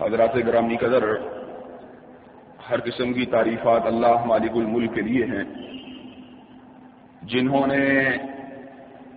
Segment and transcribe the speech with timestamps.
[0.00, 1.04] حضرات گرامی قدر،
[2.70, 5.44] ہر قسم کی تعریفات اللہ مالک الملک کے لیے ہیں،
[7.22, 8.00] جنہوں نے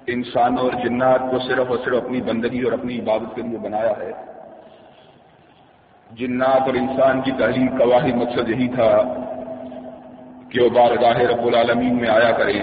[0.07, 3.94] انسان اور جنات کو صرف اور صرف اپنی بندگی اور اپنی عبادت کے لیے بنایا
[3.97, 4.12] ہے۔
[6.12, 8.92] جنات اور انسان کی تحریر کا واحد مقصد یہی تھا
[10.50, 12.62] کہ وہ بارگاہ رب العالمین میں آیا کریں۔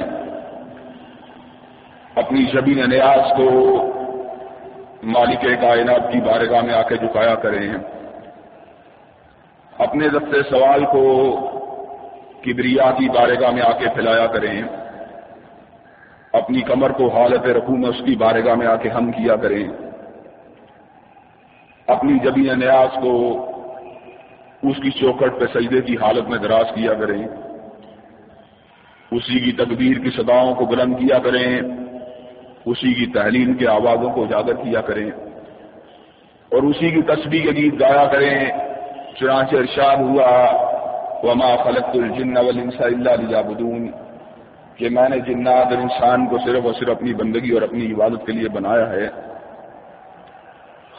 [2.14, 3.51] اپنی شبین نیاز کو
[5.03, 7.95] مالک کائنات کی بارگاہ میں آ کے جھکایا کریں۔
[9.79, 11.37] اپنے دفت سوال کو
[12.45, 14.62] کبریا کی بارگاہ میں آ کے پھیلایا کریں۔
[16.33, 19.69] اپنی کمر کو حالت رکھوں میں اس کی بارگاہ میں آ کے ہم کیا کریں۔
[21.87, 23.45] اپنی جبین نیاز کو
[24.62, 27.29] اس کی چوکھٹ پہ سجدے کی حالت میں دراز کیا کریں۔
[29.13, 31.61] اسی کی تقدیر کی صداؤں کو بلند کیا کریں۔
[32.66, 35.11] اسی کی تحلیل کے آوازوں کو اجاگر کیا کریں۔
[36.51, 38.66] اور اسی کی تصویر کے گیت گایا کریں۔
[39.20, 40.51] چنانچہ ارشاد ہوا،
[41.23, 43.90] وما خلق الجن والانس الا ليعبدون۔
[44.77, 48.27] کہ میں نے جنات اور انسان کو صرف اور صرف اپنی بندگی اور اپنی عبادت
[48.27, 49.09] کے لیے بنایا ہے۔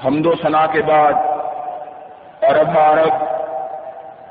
[0.06, 1.14] حمد و ثنا کے بعد،
[2.44, 3.24] عرب عرب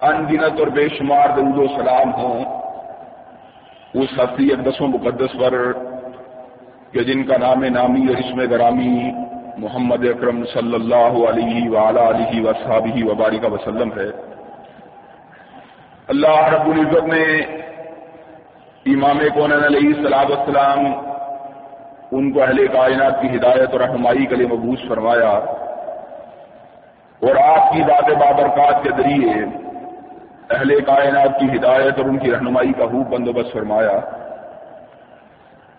[0.02, 2.44] ان گنت اور بے شمار درود و سلام ہوں۔
[3.94, 5.72] اس ہفتی اقدس و مقدس پر،
[6.92, 9.12] کہ جن کا نام نامی اور اسم گرامی
[9.58, 14.10] محمد اکرم صلی اللہ علیہ وعلی علیہ وصحابہ وبارک وسلم ہے۔
[16.08, 17.22] اللہ رب العزت نے
[18.94, 20.78] امام کون علیہ السلام السلام
[22.12, 25.30] ان کو اہل کائنات کی ہدایت اور رہنمائی کے لیے مبوس فرمایا
[27.22, 29.34] اور آپ کی ذات بابرکات کے ذریعے
[30.50, 34.00] اہل کائنات کی ہدایت اور ان کی رہنمائی کا خوب بندوبست فرمایا۔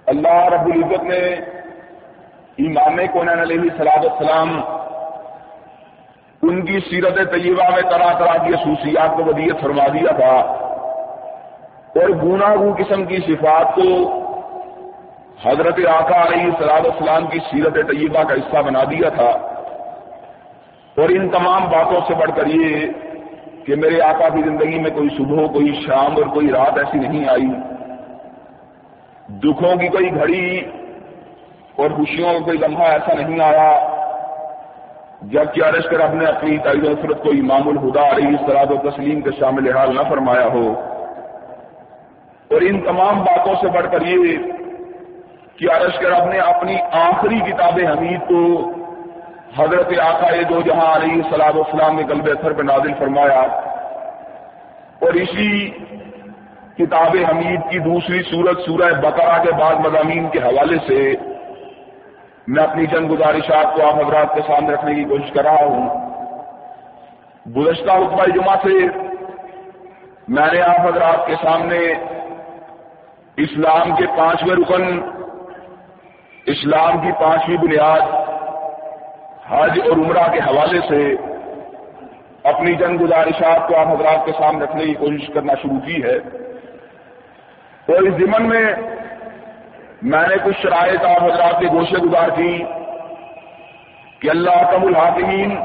[0.05, 1.35] اللہ رب العزت نے
[2.57, 4.59] امام کون علیہ صلاح السلام
[6.43, 10.35] ان کی سیرت طیبہ میں طرح طرح کی خصوصیات کو ودیت فرما دیا تھا
[11.95, 13.89] اور گنا گو قسم کی صفات کو
[15.43, 19.29] حضرت آقا علیہ صلاح السلام کی سیرت طیبہ کا حصہ بنا دیا تھا
[20.97, 22.85] اور ان تمام باتوں سے بڑھ کر یہ
[23.65, 27.29] کہ میرے آقا کی زندگی میں کوئی صبح کوئی شام اور کوئی رات ایسی نہیں
[27.29, 27.47] آئی۔
[29.29, 30.45] دکھوں کی کوئی گھڑی
[31.77, 33.97] اور خوشیوں کا کوئی لمحہ ایسا نہیں آیا
[35.21, 39.29] جب کیا کر اپنے اپنی تعید وفرت کو امام الہدا علیہ سراد و تسلیم کے
[39.39, 40.73] شامل حال نہ فرمایا ہو۔
[42.51, 44.37] اور ان تمام باتوں سے بڑھ کر یہ
[45.57, 48.71] کہ عرش کر اپنے اپنی آخری کتاب حمید کو
[49.57, 53.41] حضرت آقا دو جہاں علیہ سلاد اسلام نے قلب اثر پہ نازل فرمایا۔
[54.99, 55.69] اور اسی
[56.77, 61.26] کتاب حمید کی دوسری صورت سورہ بقرہ کے بعد مضامین کے حوالے سے
[62.47, 66.07] میں اپنی چند گزارشات کو آپ حضرات کے سامنے رکھنے کی کوشش کر رہا ہوں۔
[67.55, 68.87] گزشتہ حکمہ جمعہ سے
[70.27, 71.77] میں نے آپ حضرات کے سامنے
[73.37, 75.09] اسلام کے پانچویں رکن،
[76.45, 78.01] اسلام کی پانچویں بنیاد،
[79.49, 81.15] حج اور عمرہ کے حوالے سے
[82.43, 86.17] اپنی جن گزارشات کو آپ حضرات کے سامنے رکھنے کی کوشش کرنا شروع کی ہے۔
[87.87, 88.65] اور اس ضمن میں
[90.01, 92.63] میں نے کچھ شرائط آپ حضرات کے گوشے گزار کی
[94.19, 95.57] کہ اللہ کم الحاکمین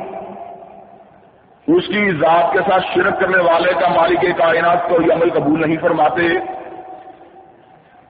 [1.66, 5.60] اس کی ذات کے ساتھ شرک کرنے والے کا مالک کائنات کو یہ عمل قبول
[5.60, 6.22] نہیں فرماتے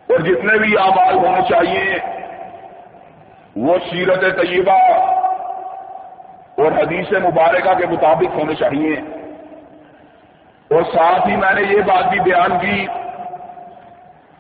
[0.09, 1.99] اور جتنے بھی آمال ہونے چاہیے،
[3.57, 4.79] وہ سیرت طیبہ
[6.59, 8.97] اور حدیث مبارکہ کے مطابق ہونے چاہیے۔
[10.71, 12.87] اور ساتھ ہی میں نے یہ بات بھی بیان کی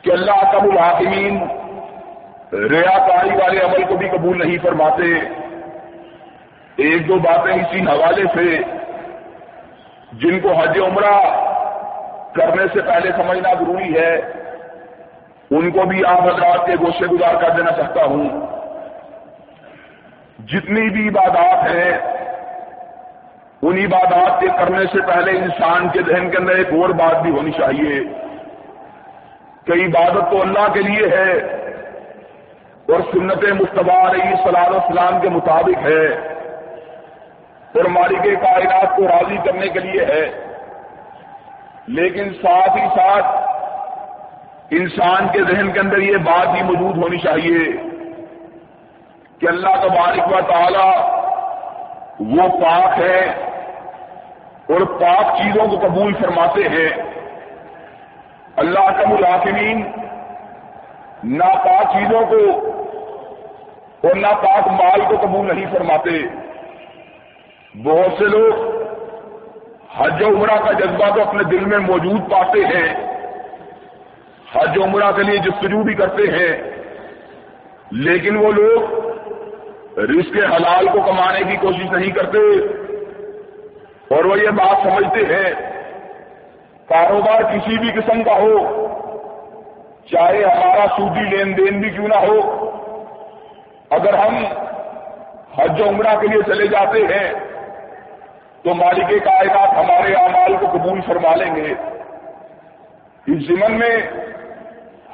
[0.03, 1.62] کہ اللہ کب الحاکمین
[2.53, 5.19] ریا کاری والے عمل کو بھی قبول نہیں فرماتے۔
[6.77, 8.59] ایک دو باتیں اسی حوالے سے
[10.13, 11.21] جن کو حج عمرہ
[12.33, 14.21] کرنے سے پہلے سمجھنا ضروری ہے،
[15.51, 18.29] ان کو بھی آپ حضرات کے گوشے گزار کر دینا چاہتا ہوں۔
[20.47, 21.99] جتنی بھی عبادات ہیں،
[23.63, 27.31] ان عبادات کے کرنے سے پہلے انسان کے ذہن کے اندر ایک اور بات بھی
[27.31, 28.01] ہونی چاہیے۔
[29.65, 31.62] کہ عبادت تو اللہ کے لیے ہے
[32.93, 36.07] اور سنت مشتبہ علیہ صلاح السلام کے مطابق ہے۔
[37.75, 40.31] اور مالک کائنات کو راضی کرنے کے لیے ہے۔
[41.87, 43.27] لیکن ساتھ ہی ساتھ
[44.71, 47.73] انسان کے ذہن کے اندر یہ بات بھی موجود ہونی چاہیے
[49.39, 51.13] کہ اللہ تبارک و تعالی
[52.21, 53.21] وہ پاک ہے
[54.69, 57.03] اور پاک چیزوں کو قبول فرماتے ہیں۔
[58.57, 59.91] اللہ کا ملاقمین
[61.25, 62.69] ناپاک چیزوں کو
[64.03, 66.11] اور ناپاک مال کو قبول نہیں فرماتے۔
[67.83, 68.83] بہت سے لوگ
[69.97, 73.19] حج و عمرہ کا جذبہ تو اپنے دل میں موجود پاتے ہیں۔
[74.53, 76.63] حج و عمرہ کے لیے جستجو بھی کرتے ہیں۔
[77.91, 79.09] لیکن وہ لوگ
[79.99, 82.39] رزق حلال کو کمانے کی کوشش نہیں کرتے۔
[84.15, 85.51] اور وہ یہ بات سمجھتے ہیں،
[86.89, 88.87] کاروبار کسی بھی قسم کا ہو،
[90.11, 92.62] چاہے ہمارا سودی لین دین بھی کیوں نہ ہو۔
[93.93, 94.45] اگر ہم
[95.59, 97.33] حج و عمرہ کے لیے چلے جاتے ہیں،
[98.63, 101.75] تو مالک کائنات ہمارے اعمال کو قبول فرما لیں گے۔
[103.27, 103.97] اس زمن میں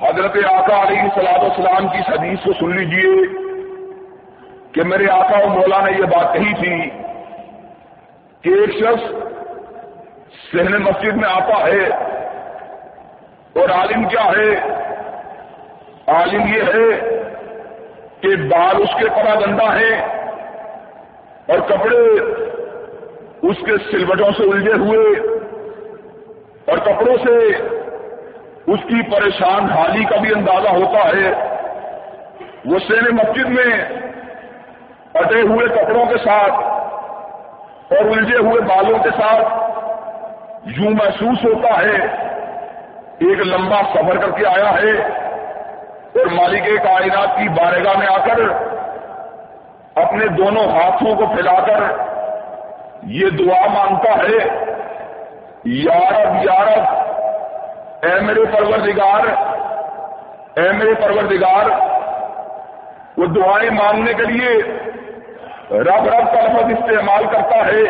[0.01, 3.27] حضرت آقا علیہ سلاد السلام کی حدیث کو سن لیجیے
[4.73, 6.91] کہ میرے آقا و مولا نے یہ بات کہی تھی
[8.43, 9.13] کہ ایک شخص
[10.53, 11.89] سہن مسجد میں آتا ہے
[13.61, 14.55] اور عالم کیا ہے؟
[16.07, 17.08] عالم یہ ہے
[18.21, 19.95] کہ بال اس کے پڑا گندا ہے
[21.49, 21.99] اور کپڑے
[23.43, 25.19] اس کے سلوٹوں سے الجھے ہوئے
[26.67, 27.37] اور کپڑوں سے
[28.73, 31.33] اس کی پریشان حالی کا بھی اندازہ ہوتا ہے۔
[32.67, 33.85] وہ سین مسجد میں
[35.15, 36.53] اٹے ہوئے کپڑوں کے ساتھ
[37.93, 39.45] اور الجھے ہوئے بالوں کے ساتھ
[40.65, 41.97] یوں محسوس ہوتا ہے،
[43.19, 45.28] ایک لمبا سفر کر کے آیا ہے۔
[46.15, 48.41] اور مالک کائنات کی بارگاہ میں آ کر
[50.03, 51.83] اپنے دونوں ہاتھوں کو پھیلا کر
[53.03, 54.49] یہ دعا مانگتا ہے،
[55.65, 56.83] یارب یارب،
[58.05, 59.27] اے میرے پروردگار،
[60.59, 61.71] اے میرے پروردگار،
[63.17, 64.51] وہ دعائیں مانگنے کے لیے
[65.71, 67.83] رب رب کا لفظ استعمال کرتا ہے۔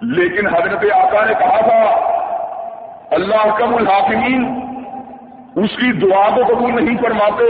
[0.00, 1.84] لیکن حضرت آقا نے کہا تھا،
[3.10, 4.69] اللہ کم الحاکمین
[5.64, 7.44] اس کی دعا کو قبول نہیں فرماتے،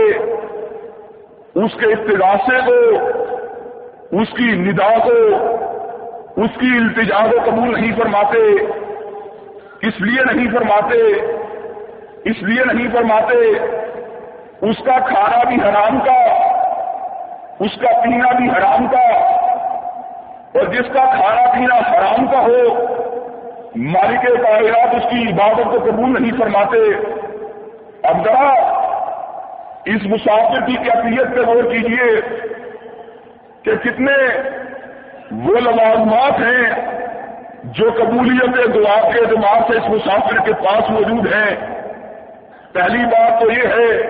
[1.54, 2.78] اس کے استغاثے کو
[4.20, 5.16] اس کی ندا کو،
[6.42, 8.38] اس کی التجا کو قبول نہیں فرماتے،
[9.88, 10.96] اس لیے نہیں فرماتے،
[12.24, 13.34] اس لیے نہیں فرماتے،
[14.60, 16.20] اس کا کھانا بھی حرام کا،
[17.60, 19.06] اس کا پینا بھی حرام کا،
[20.54, 22.74] اور جس کا کھانا پینا حرام کا ہو،
[23.76, 26.78] مالک کائرات اس کی عبادت کو قبول نہیں فرماتے۔
[29.84, 32.20] اس مسافر کی کیفیت پہ غور کیجیے
[33.62, 34.12] کہ کتنے
[35.30, 36.90] وہ لوازمات ہیں
[37.64, 41.56] جو قبولیت دعا کے اعتبار سے اس مسافر کے پاس موجود ہیں۔
[42.72, 44.00] پہلی بات تو یہ ہے،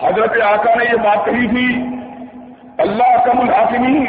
[0.00, 1.84] حضرت آقا نے یہ بات کہی تھی،
[2.78, 4.06] اللہ کم الحاکمی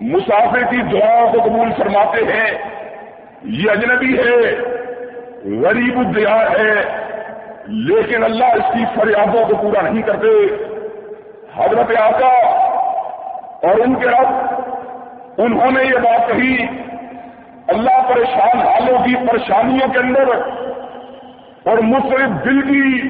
[0.00, 2.50] مسافر کی دعاؤں کو قبول فرماتے ہیں۔
[3.42, 4.56] یہ اجنبی ہے،
[5.60, 7.09] غریب الدیار ہے۔
[7.72, 10.46] لیکن اللہ اس کی فریادوں کو پورا نہیں کرتے۔
[11.56, 12.46] حضرت آقا
[13.68, 14.60] اور ان کے رب،
[15.38, 16.66] انہوں نے یہ بات کہی،
[17.68, 20.28] اللہ پریشان حالوں کی پریشانیوں کے اندر
[21.70, 23.08] اور مختلف دل کی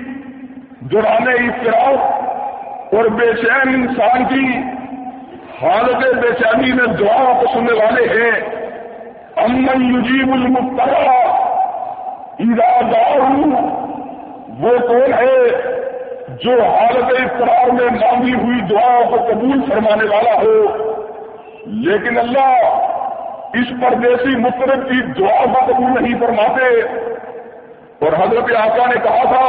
[0.81, 1.99] دوران اختراف
[2.95, 4.59] اور بے چین انسان کی
[5.63, 8.41] حالت بے چینی میں دعاؤں کو سننے والے ہیں۔
[9.37, 11.21] امن یجیب المخترا
[12.39, 13.23] ارادہ
[14.61, 15.61] وہ کون ہے
[16.29, 20.65] جو حالت اقرار میں مانگی ہوئی دعاؤں کو قبول فرمانے والا ہو؟
[21.67, 22.87] لیکن اللہ
[23.55, 26.81] اس پردیسی مطرب کی دعا کا قبول نہیں فرماتے۔
[28.01, 29.47] اور حضرت آقا نے کہا تھا،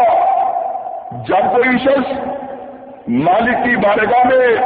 [1.27, 2.13] جب کوئی شخص
[3.07, 4.57] مالک کی بارگاہ میں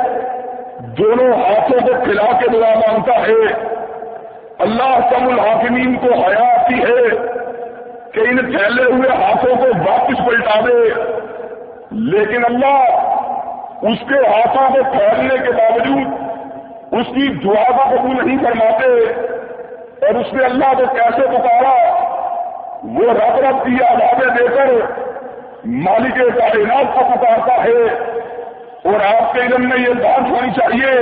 [0.80, 3.68] دونوں ہاتھوں کو کھلا کے دعا مانگتا ہے،
[4.60, 7.36] اللہ کم الحاکمین کو حیا آتی ہے۔
[8.16, 10.80] کہ ان پھیلے ہوئے ہاتھوں کو واپس پلٹا دے
[12.12, 18.38] لیکن اللہ اس کے ہاتھوں کو پھیلنے کے باوجود اس کی دعا کو قبول نہیں
[18.44, 18.92] فرماتے
[20.08, 21.74] اور اس نے اللہ کو کیسے پکارا؟
[22.96, 24.72] وہ رب رب کی آبادیں دے کر
[25.84, 27.84] مالک کائنات کو پکارتا ہے
[28.90, 30.94] اور آپ کے علم میں یہ بات ہونی چاہیے،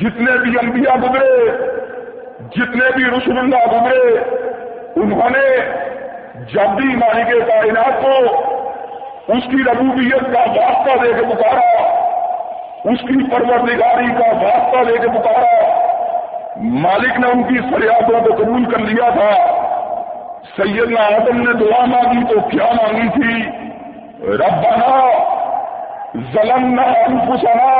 [0.00, 1.34] جتنے بھی انبیاء گزرے،
[2.56, 4.18] جتنے بھی رسول اللہ گزرے،
[4.96, 5.46] انہوں نے
[6.52, 8.16] جب بھی مالک کائنات کو
[9.32, 11.82] اس کی ربوبیت کا واسطہ دے کے پکارا،
[12.84, 15.78] اس کی پروردگاری کا واسطہ لے کے پکارا،
[16.56, 19.30] مالک نے ان کی فریادوں کو قبول کر لیا تھا۔
[20.56, 23.50] سیدنا آدم نے دعا مانگی تو کیا مانگی تھی؟
[24.26, 25.08] ربنا
[26.32, 27.72] ظلمنا انفسنا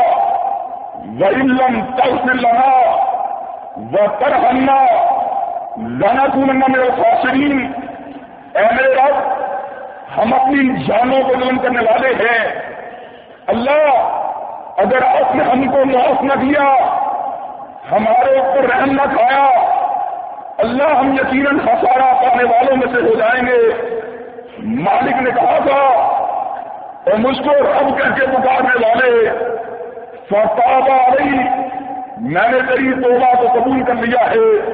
[1.20, 1.56] وإن
[1.96, 2.73] تغفر لنا
[3.92, 4.78] وترحمنا
[5.78, 7.73] لنكونن من الخاسرين
[8.55, 9.17] اے میرے رب،
[10.19, 12.49] ہم اپنی جانوں کو ظلم کرنے والے ہیں۔
[13.47, 14.23] اللہ،
[14.76, 16.75] اگر آپ نے ہم کو معاف نہ دیا
[17.93, 19.50] ہمارے اوپر رحم نہ کھایا،
[20.59, 23.87] اللہ ہم یقیناً خسارہ پانے والوں میں سے ہو جائیں گے۔
[24.59, 25.83] مالک نے کہا تھا
[27.07, 29.31] اور مجھ کو رب کہہ کے پکارنے والے،
[30.31, 31.38] فتاب آ رہی
[32.21, 34.73] میں نے تیری توبہ کو قبول کر لیا ہے۔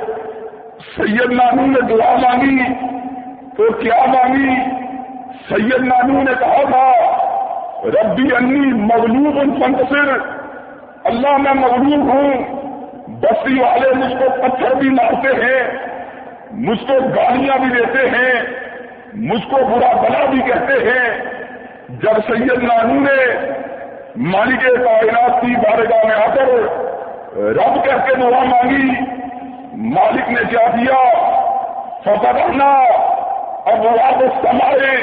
[0.96, 2.58] سید نانو نے دعا مانگی۔
[3.56, 4.54] تو کیا مانگی
[5.48, 10.10] سید نانو نے کہا تھا، ربی انی مغلوب ان منتصر
[11.10, 12.60] اللہ میں مغلوب ہوں
[13.22, 15.62] بستی والے مجھ کو پتھر بھی مارتے ہیں،
[16.66, 18.32] مجھ کو گالیاں بھی دیتے ہیں،
[19.28, 21.08] مجھ کو برا بلا بھی کہتے ہیں۔
[22.02, 23.20] جب سید نانو نے
[24.30, 26.48] مالک کائنات کی بارگاہ میں آ کر
[27.58, 28.88] رب کہہ کے دعا مانگی،
[29.92, 31.02] مالک نے کیا دیا
[32.04, 32.50] فتح
[33.66, 34.96] رہنا اب وہ سمائے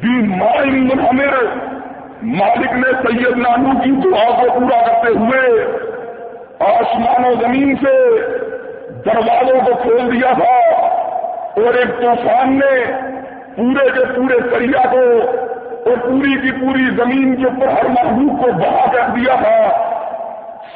[0.00, 1.34] بھی مائن منہمر
[2.22, 5.64] مالک نے سید نانو کی دعا کو پورا کرتے ہوئے
[6.58, 7.94] آسمان و زمین سے
[9.04, 10.54] دروازوں کو کھول دیا تھا
[11.60, 12.84] اور ایک طوفان نے
[13.56, 15.04] پورے کے پورے دریا کو
[15.84, 19.68] اور پوری کی پوری زمین کے اوپر ہر محبوب کو بہا کر دیا تھا۔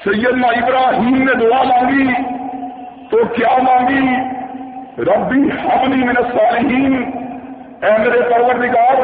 [0.04, 2.12] سیدنا ابراہیم نے دعا مانگی
[3.10, 4.41] تو کیا مانگی؟
[4.98, 7.10] ربی حملی من الصالحین۔
[7.82, 9.00] اے میرے پروردگار،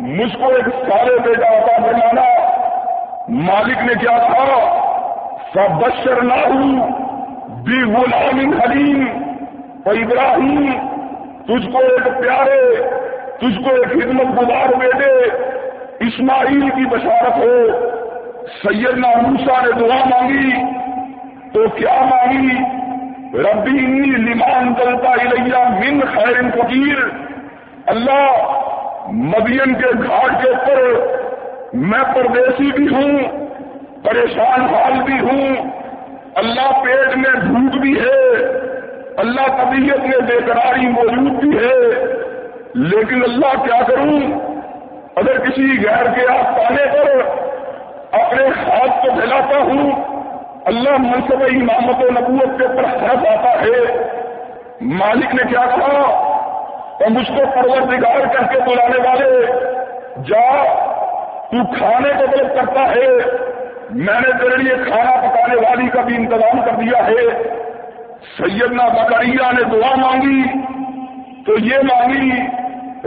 [0.00, 2.22] مجھ کو ایک سارے بیٹا عطا فرمانا۔
[3.28, 4.80] مالک نے کیا کہا
[5.54, 6.90] سب بشر نہ ہوں
[7.64, 9.04] بھی غلام حلیم۔
[9.84, 10.72] اور ابراہیم،
[11.46, 12.76] تجھ کو ایک پیارے،
[13.38, 15.36] تجھ کو ایک خدمت گزار بیٹے۔
[16.00, 17.66] اسماعیل کی بشارت ہو۔
[18.62, 20.50] سیدنا موسا نے دعا مانگی۔
[21.52, 22.83] تو کیا مانگی؟
[23.34, 26.98] ربی انی لمان دلتا الیہ من خیر فقیر۔
[27.86, 28.30] اللہ،
[29.10, 31.06] مدین کے گھاٹ کے اوپر
[31.72, 33.18] میں پردیسی بھی ہوں،
[34.04, 35.70] پریشان حال بھی ہوں۔
[36.34, 38.44] اللہ پیٹ میں بھوک بھی ہے،
[39.16, 42.04] اللہ طبیعت میں بے قراری موجود بھی ہے۔
[42.74, 44.20] لیکن اللہ کیا کروں؟
[45.16, 47.22] اگر کسی غیر کے آپ پانے پر
[48.12, 50.13] اپنے ہاتھ کو پھیلاتا ہوں
[50.64, 54.08] اللہ منصب امامت و نبوت کے اوپر حرف آتا ہے۔
[54.80, 59.46] مالک نے کیا کہا؟ اور مجھ کو پرور دگار کر کے بلانے والے،
[60.26, 60.64] جا،
[61.42, 63.06] تو کھانے کو طلب کرتا ہے۔
[63.90, 67.42] میں نے تیرے لیے کھانا پکانے والی کا بھی انتظام کر دیا ہے۔
[68.36, 70.42] سیدنا بکریا نے دعا مانگی،
[71.46, 72.40] تو یہ مانگی،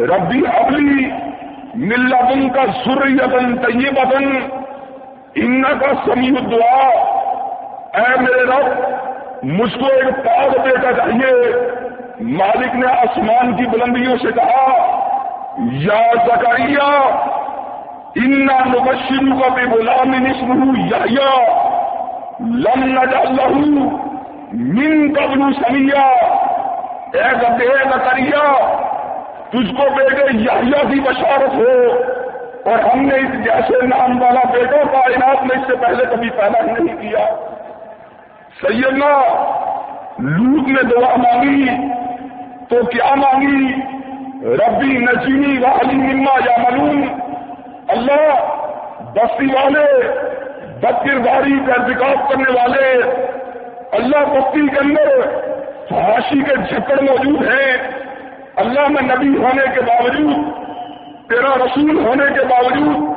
[0.01, 1.11] ربی ابلی
[1.75, 4.39] ملا بن کا سریتن طیبتن
[5.35, 7.17] ان کا سمیع دعا
[7.97, 8.79] اے میرے رب،
[9.43, 11.55] مجھ کو ایک پاگ بیٹا چاہیے۔
[12.19, 14.71] مالک نے آسمان کی بلندیوں سے کہا،
[15.71, 17.09] یا زکریہ
[18.15, 20.73] ان مبشرو کا بے غلام نسم
[21.09, 21.33] یا
[22.39, 23.59] لم نجعل
[24.53, 26.07] من قبل سمیا۔
[27.13, 28.55] اے گدے زکریہ
[29.49, 32.01] تجھ کو بیٹے یحییٰ کی بشارت ہو۔
[32.65, 36.59] اور ہم نے اس جیسے نام والا بیٹوں کائنات میں اس سے پہلے کبھی پیدا
[36.59, 37.25] ہی نہیں کیا۔
[38.61, 39.11] سیدنا
[40.19, 41.65] لوٹ نے دعا مانگی
[42.69, 43.73] تو کیا مانگی؟
[44.43, 47.03] ربی نجینی والی مما یا ملون
[47.87, 48.55] اللہ
[49.15, 49.85] بستی والے
[50.81, 52.89] بد کرداری کا ارتکاب کرنے والے،
[53.91, 55.21] اللہ بستی کے اندر
[55.89, 57.77] فحاشی کے جھکڑ موجود ہیں۔
[58.55, 60.35] اللہ میں نبی ہونے کے باوجود،
[61.29, 63.13] تیرا رسول ہونے کے باوجود،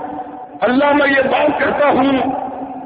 [0.61, 2.41] اللہ میں یہ بات کرتا ہوں۔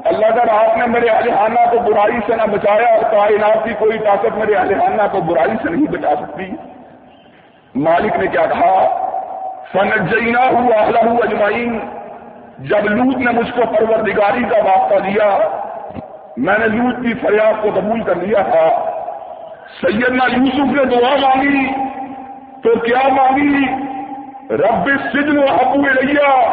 [0.05, 3.97] اللہ تعالیٰ آپ نے میرے الحانہ کو برائی سے نہ بچایا اور کائنات کی کوئی
[3.97, 6.43] طاقت میرے الحانہ کو برائی سے نہیں بچا سکتی۔
[7.75, 9.05] مالک نے کیا کہا؟
[9.71, 11.79] فن جینا ہوں اہلا ہوں اجمائین
[12.57, 15.37] جب لوت نے مجھ کو پروردگاری کا واسطہ دیا،
[16.37, 18.91] میں نے لوت کی فریاد کو قبول کر لیا تھا۔
[19.81, 21.67] سیدنا یوسف نے دعا مانگی،
[22.63, 23.85] تو کیا مانگی؟
[24.49, 26.51] رب سجن و حبو لیا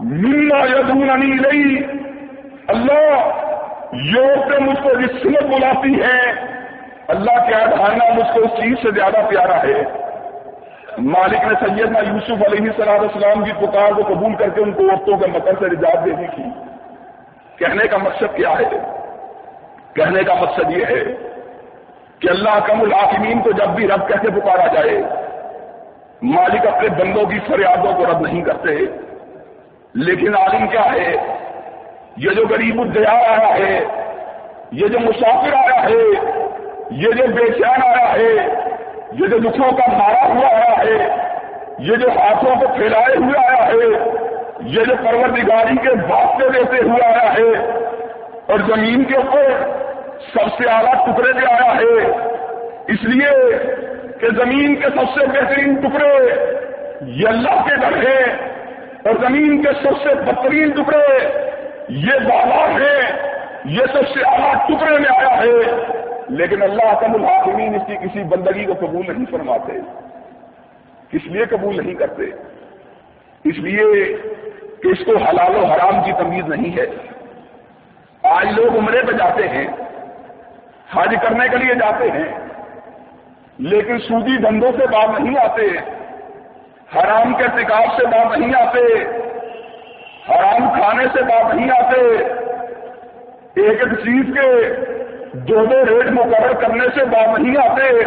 [0.00, 1.86] منا یدوننی لئی
[2.68, 3.28] اللہ
[3.92, 6.30] یورپیں مجھ کو رسمت بلاتی ہے۔
[7.08, 9.82] اللہ کے ادھانا مجھ کو اس چیز سے زیادہ پیارا ہے۔
[10.98, 14.82] مالک نے سیدنا یوسف علیہ صلاح السلام کی پکار کو قبول کر کے ان کو
[14.82, 16.42] عورتوں کے مکر سے رجاعت دینے کی۔
[17.56, 18.78] کہنے کا مقصد کیا ہے؟
[19.94, 21.04] کہنے کا مقصد یہ ہے
[22.18, 25.02] کہ اللہ کم العاقمین کو جب بھی رب کیسے پکارا جائے،
[26.22, 28.76] مالک اپنے بندوں کی فریادوں کو رد نہیں کرتے۔
[29.94, 31.12] لیکن عالم کیا ہے؟
[32.16, 33.78] یہ جو غریب الدیا آیا ہے،
[34.72, 36.04] یہ جو مسافر آیا ہے،
[36.96, 38.32] یہ جو بے چین آیا ہے،
[39.18, 41.08] یہ جو دکھوں کا مارا ہوا آیا ہے،
[41.86, 43.88] یہ جو ہاتھوں کو پھیلائے ہوئے آیا ہے،
[44.74, 47.50] یہ جو پروردگاری کے واسطے دیتے ہوئے آیا ہے،
[48.46, 49.50] اور زمین کے اوپر
[50.32, 52.10] سب سے اعلیٰ ٹکڑے پہ آیا ہے۔
[52.94, 53.30] اس لیے
[54.20, 56.12] کہ زمین کے سب سے بہترین ٹکڑے
[57.20, 58.24] یہ اللہ کے گھر ہیں،
[59.04, 61.06] اور زمین کے سب سے بہترین ٹکڑے
[61.88, 63.32] یہ بالا ہیں
[63.64, 65.82] یہ سب سے اعلیٰ ٹکڑے میں آیا ہے۔
[66.28, 69.72] لیکن اللہ کم الحاکمین اس کی کسی بندگی کو قبول نہیں فرماتے۔
[71.12, 72.22] اس لیے قبول نہیں کرتے۔
[73.44, 74.16] اس لیے
[74.82, 76.86] کہ اس کو حلال و حرام کی تمیز نہیں ہے۔
[78.22, 79.66] آج لوگ عمرے پہ جاتے ہیں،
[80.92, 82.38] حج کرنے کے لیے جاتے ہیں،
[83.58, 85.66] لیکن سودی دھندوں سے باہر نہیں آتے۔
[86.96, 89.04] حرام کے ارتکاب سے باہر نہیں آتے۔
[90.30, 92.00] حرام کھانے سے باہر نہیں آتے۔
[93.56, 94.74] ایک ایک چیز کے
[95.32, 98.02] دو دو ریٹ مقرر کرنے سے باہر نہیں آتے۔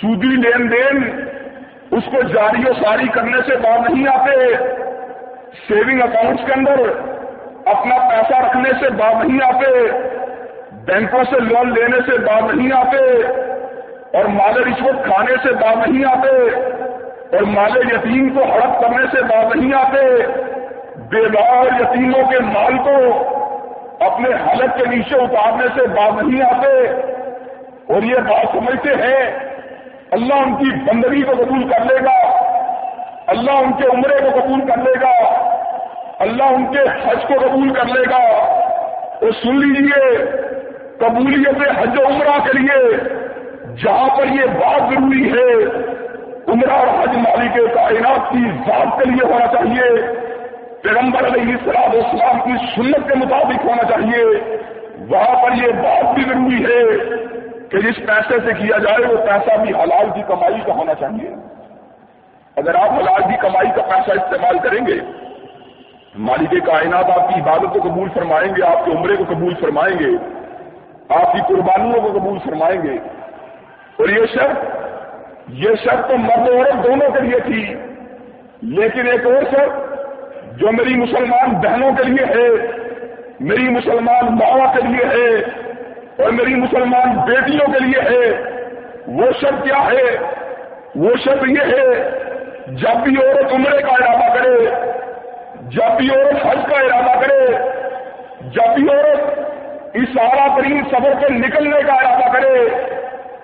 [0.00, 1.26] سودی لین دین،
[1.90, 4.54] اس کو جاری و ساری کرنے سے باہر نہیں آتے۔
[5.68, 6.80] سیونگ اکاؤنٹس کے اندر
[7.64, 9.86] اپنا پیسہ رکھنے سے باہر نہیں آتے۔
[10.72, 13.26] بینکوں سے لون لینے سے باہر نہیں آتے۔
[14.18, 16.56] اور مال رشوت کھانے سے باہر نہیں آتے۔
[17.36, 20.16] اور مال یتیم کو ہڑپ کرنے سے باہر نہیں آتے۔
[21.08, 22.94] بیوار یتیموں کے مال کو
[24.00, 26.88] اپنے حالت کے نیچے اتارنے سے باہر نہیں آتے۔
[27.94, 29.30] اور یہ بات سمجھتے ہیں۔
[30.10, 32.44] اللہ ان کی بندگی کو قبول کر لے گا۔
[33.26, 35.34] اللہ ان کے عمرے کو قبول کر لے گا۔
[36.18, 38.44] اللہ ان کے حج کو قبول کر لے گا۔
[39.20, 40.24] تو سن لیجیے
[40.98, 42.96] قبولیت حج و عمرہ کے لیے
[43.84, 45.64] جہاں پر یہ بات ضروری ہے،
[46.48, 49.90] عمرہ اور حج مالک کائنات کی ذات کے لیے ہونا چاہیے۔
[50.84, 54.24] پیغمبر علیہ السلام اسلام کی سنت کے مطابق ہونا چاہیے۔
[55.08, 57.06] وہاں پر یہ بات بھی ضروری ہے
[57.68, 61.30] کہ جس پیسے سے کیا جائے، وہ پیسہ بھی حلال کی کمائی کا ہونا چاہیے۔
[62.56, 65.00] اگر آپ حلال کی کمائی کا پیسہ استعمال کریں گے،
[66.14, 69.98] مالک کائنات آپ کی عبادت کو قبول فرمائیں گے، آپ کے عمرے کو قبول فرمائیں
[69.98, 70.16] گے،
[71.08, 72.94] آپ کی قربانیوں کو قبول فرمائیں گے۔
[73.96, 74.58] اور یہ شرط
[75.48, 77.74] یہ شرط تو مرد عورت دونوں کے لیے تھی۔
[78.62, 79.93] لیکن ایک اور شرط
[80.56, 82.48] جو میری مسلمان بہنوں کے لیے ہے،
[83.40, 85.36] میری مسلمان ماوا کے لیے ہے
[86.24, 88.42] اور میری مسلمان بیٹیوں کے لیے ہے،
[89.06, 90.16] وہ شرط کیا ہے؟
[90.94, 92.10] وہ شرط یہ ہے،
[92.66, 94.64] جب بھی عورت عمرے کا ارادہ کرے،
[95.62, 97.46] جب بھی عورت حج کا ارادہ کرے،
[98.40, 99.38] جب بھی عورت
[99.94, 102.58] اس سارا ترین سفر سے نکلنے کا ارادہ کرے،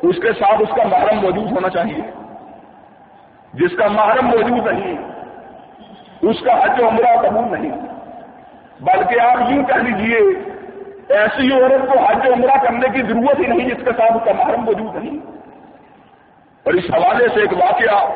[0.02, 2.02] اس کے ساتھ اس کا محرم موجود ہونا چاہیے۔
[3.54, 5.19] جس کا محرم موجود نہیں
[6.22, 7.72] اس کا حج عمرہ قبول نہیں۔
[8.80, 10.18] بلکہ آپ یوں کہہ لیجیے
[11.08, 14.32] ایسی عورت کو حج عمرہ کرنے کی ضرورت ہی نہیں، جس کے ساتھ اس کا
[14.32, 15.18] محرم موجود نہیں۔
[16.64, 18.08] اور اس حوالے سے ایک واقعہ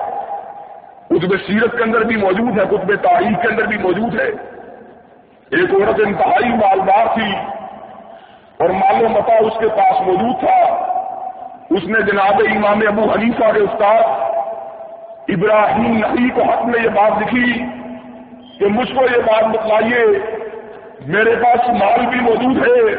[1.07, 4.29] قطب سیرت کے اندر بھی موجود ہے، قطب تاریخ کے اندر بھی موجود ہے۔
[5.51, 7.37] ایک عورت انتہائی مالدار تھی
[8.59, 10.63] اور مال و متا اس کے پاس موجود تھا۔
[11.71, 14.03] اس نے جناب امام ابو حنیفہ کے استاد
[15.29, 17.65] ابراہیم نبی کو حق میں یہ بات لکھی۔
[18.65, 20.19] کہ مجھ کو یہ بات بتلائیے،
[21.07, 22.95] میرے پاس مال بھی موجود ہے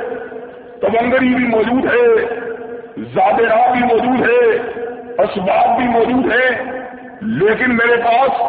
[0.81, 2.25] تبنگری بھی موجود ہے
[2.97, 4.55] زادرا بھی موجود ہے،
[5.23, 6.63] اسباب بھی موجود ہے
[7.21, 8.41] لیکن میرے پاس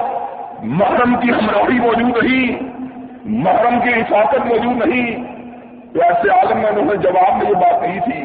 [0.62, 2.62] محرم کی ہمراہی موجود نہیں،
[3.24, 5.24] محرم کی حفاظت موجود نہیں۔
[5.94, 8.22] تو ایسے عالم میں انہوں نے جواب میں یہ بات کہی تھی،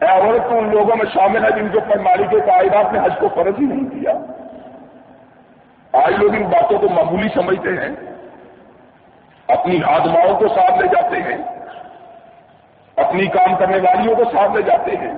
[0.00, 2.36] اے عورت، تو ان لوگوں میں شامل ہے جن کے اوپر مالی کے
[2.92, 4.12] نے حج کو فرض ہی نہیں کیا۔
[5.92, 8.11] آج لوگ ان باتوں کو معمولی سمجھتے ہیں۔
[9.48, 11.38] اپنی آدماؤں کو ساتھ لے جاتے ہیں۔
[12.96, 15.14] اپنی کام کرنے والیوں کو ساتھ لے جاتے ہیں۔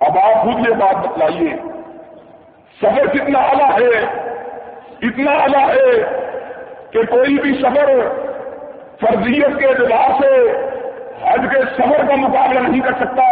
[0.00, 1.56] اب آپ خود یہ بات بتلائیے
[2.82, 4.04] سفر کتنا اعلیٰ ہے؟
[5.02, 6.02] اتنا اعلیٰ ہے
[6.90, 7.86] کہ کوئی بھی سفر
[9.00, 10.50] فرضیت کے اعتبار سے
[11.22, 13.22] حج کے سفر کا مقابلہ نہیں کر سکتا۔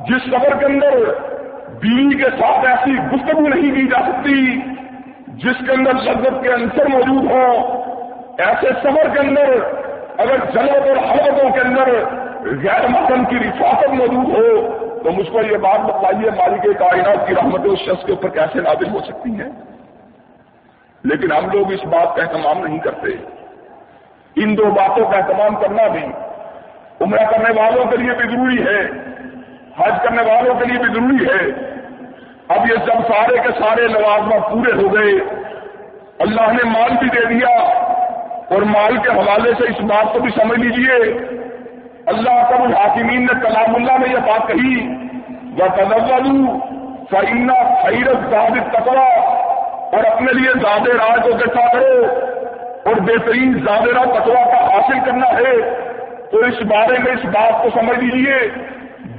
[0.00, 0.94] جس سفر کے اندر
[1.80, 4.60] بیوی کے ساتھ ایسی گفتگو نہیں کی جا سکتی،
[5.26, 7.83] جس کے اندر لذت کے انصر موجود ہوں
[8.38, 9.58] ایسے سفر کے اندر
[10.18, 11.88] اگر جنت اور حلقوں کے اندر
[12.44, 17.34] غیر محکم کی رفاقت موجود ہو، تو مجھ پر یہ بات بتائیے، مالک کائنات کی
[17.34, 19.48] رحمت اس شخص کے اوپر کیسے نازل ہو سکتی ہیں
[21.02, 23.08] لیکن ہم لوگ اس بات کا اہتمام نہیں کرتے۔
[24.36, 26.04] ان دو باتوں کا اہتمام کرنا بھی
[27.00, 28.80] عمرہ کرنے والوں کے لیے بھی ضروری ہے،
[29.76, 31.50] حج کرنے والوں کے لیے بھی ضروری ہے۔
[32.48, 35.12] اب یہ جب سارے کے سارے لوازمہ پورے ہو گئے،
[36.18, 37.84] اللہ نے مال بھی دے دیا۔
[38.48, 41.18] اور مال کے حوالے سے اس بات کو بھی سمجھ لیجیے۔
[42.06, 44.88] اللہ کب الحاکمین نے کلام اللہ میں یہ بات کہی
[45.58, 46.58] وہ تنوع
[47.10, 47.52] فعینہ
[47.82, 49.08] خیرت ثابت تکڑا
[49.92, 52.06] اور اپنے لیے زیادہ راہ کو دیکھا کرو
[52.84, 55.84] اور بہترین زیادہ راہ تکوا کا حاصل کرنا ہے۔
[56.30, 58.48] تو اس بارے میں اس بات کو سمجھ لیجیے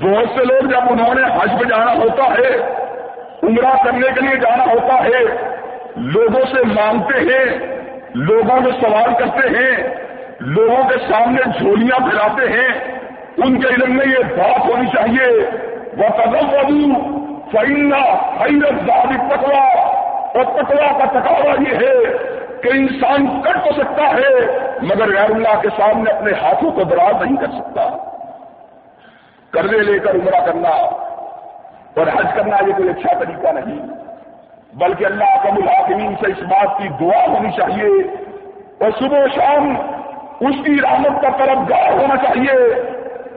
[0.01, 2.57] بہت سے لوگ جب انہوں نے حج پہ جانا ہوتا ہے،
[3.43, 5.23] عمرہ کرنے کے لیے جانا ہوتا ہے،
[5.95, 7.75] لوگوں سے مانگتے ہیں۔
[8.15, 9.83] لوگوں میں سوال کرتے ہیں،
[10.39, 12.97] لوگوں کے سامنے جھولیاں پھیلاتے ہیں،
[13.37, 15.49] ان کے علم میں یہ بات ہونی چاہیے۔
[15.97, 17.15] وہ قدم ابو
[17.51, 17.95] فائنہ
[18.41, 18.89] حیرت
[19.31, 19.81] پکوا
[20.27, 22.17] اور پکوا کا تقاضا یہ ہے
[22.61, 27.21] کہ انسان کر تو سکتا ہے، مگر غیر اللہ کے سامنے اپنے ہاتھوں کو دراز
[27.21, 27.89] نہیں کر سکتا۔
[29.51, 33.87] قرضے لے کر عمرہ کرنا اور حج کرنا یہ کوئی اچھا طریقہ نہیں۔
[34.75, 37.89] بلکہ اللہ کا الحاکمین سے اس بات کی دعا ہونی چاہیے
[38.79, 39.75] اور صبح و شام
[40.39, 42.57] اس کی رحمت کا طرف گاہ ہونا چاہیے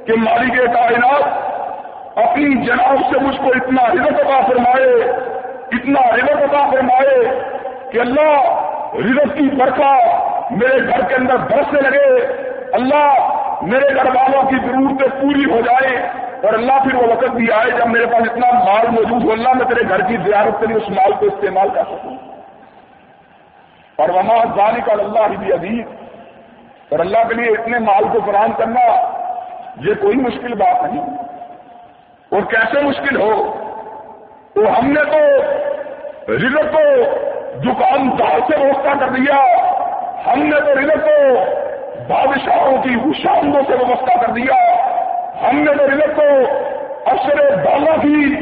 [0.07, 4.95] کہ مالک کائنات اپنی جناب سے مجھ کو اتنا رزق عطا فرمائے،
[5.73, 7.41] اتنا رزق عطا فرمائے
[7.93, 9.93] کہ اللہ رزق کی برکھا
[10.51, 12.27] میرے گھر کے اندر برسنے لگے،
[12.73, 17.53] اللہ میرے گھر والوں کی ضرورتیں پوری ہو جائیں۔ اور اللہ پھر وہ وقت بھی
[17.53, 20.67] آئے جب میرے پاس اتنا مال موجود ہو، اللہ میں تیرے گھر کی زیارت کے
[20.67, 22.17] لیے اس مال کو استعمال کر سکوں۔
[23.97, 25.87] اور وہاں جانے کا اللہ بھی عزیز۔
[26.91, 28.81] اور اللہ کے لیے اتنے مال کو فراہم کرنا
[29.81, 31.05] یہ کوئی مشکل بات نہیں۔
[32.31, 33.55] اور کیسے مشکل ہو؟
[34.55, 35.43] تو ہم نے تو
[36.33, 37.03] رزق کو
[37.61, 39.37] دکاندار سے وابستہ کر دیا۔
[40.33, 41.35] ہم نے تو رزق کو
[42.09, 44.88] بادشاہوں کی حشاندوں سے وابستہ کر دیا۔
[45.43, 45.85] ہم نے تو
[46.17, 46.53] کو
[47.07, 48.37] اشر بالا کی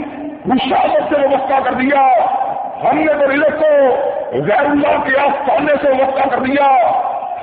[0.46, 2.08] مشاوت سے وابستہ کر دیا۔
[2.90, 3.96] ہم نے تو کو
[4.32, 6.88] غیر اللہ کے آستانے سے وابستہ کر دیا۔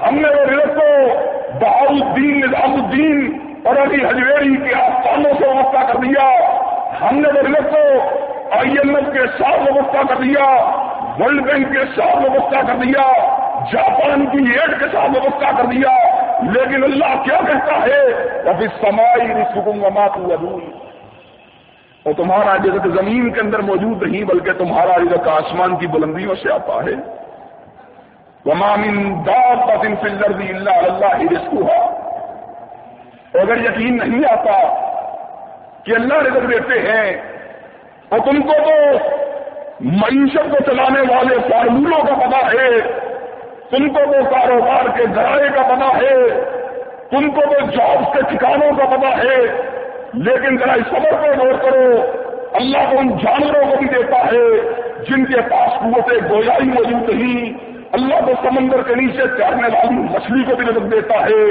[0.08, 1.14] ہم نے تو کو
[1.60, 1.92] بہار
[2.24, 6.30] نظام الدین اور ابھی ہجویری کے آستانوں سے وابستہ کر دیا۔
[7.02, 8.00] ہم نے تو کو
[8.52, 10.46] آئی ایم ایف کے ساتھ وابستہ کر دیا۔
[11.20, 13.08] ورلڈ بینک کے ساتھ وابستہ کر دیا۔
[13.72, 15.90] جاپان کی ایڈ کے ساتھ وابستہ کر دیا۔
[16.54, 18.02] لیکن اللہ کیا کہتا ہے؟
[18.50, 20.64] ابھی سمائی رسکم وما ادول
[22.04, 26.54] اور تمہارا رزق زمین کے اندر موجود نہیں، بلکہ تمہارا رزق آسمان کی بلندیوں سے
[26.54, 27.24] آتا ہے۔
[28.46, 31.68] ومامن دن فلر اللہ اللہ ہی رسکو
[33.40, 34.58] اگر یقین نہیں آتا
[35.84, 37.22] کہ اللہ رزق دیتے ہیں
[38.10, 38.98] اور تم کو تو
[39.82, 43.03] معیشت کو چلانے والے فارمولوں کا پتا ہے۔
[43.78, 46.16] تم کو تو کاروبار کے ذرائع کا پتا ہے،
[47.12, 49.62] تم کو تو جاب کے ٹھکانوں کا پتا ہے۔
[50.14, 51.96] لیکن ذرا اس خبر کو غور کرو،
[52.54, 54.62] اللہ کو ان جانوروں کو بھی دیتا ہے،
[55.10, 57.54] جن کے پاس قوت گویائی موجود نہیں۔
[57.92, 61.44] اللہ کو سمندر کے نیچے تیرنے والی مچھلی کو بھی نظر دیتا ہے۔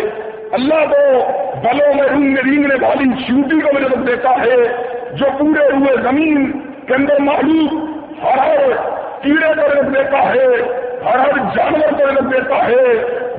[0.53, 1.31] اللہ کو
[1.63, 6.61] بلوں میں رنگ رینگنے والی چیوٹی کو بھی نظر دیتا ہے۔ جو پورے ہوئے زمین
[6.87, 8.57] کے اندر معلوم ہر
[9.23, 12.85] کیڑے کو نظر دیتا ہے۔ ہر ہر جانور کو رکھ دیتا ہے،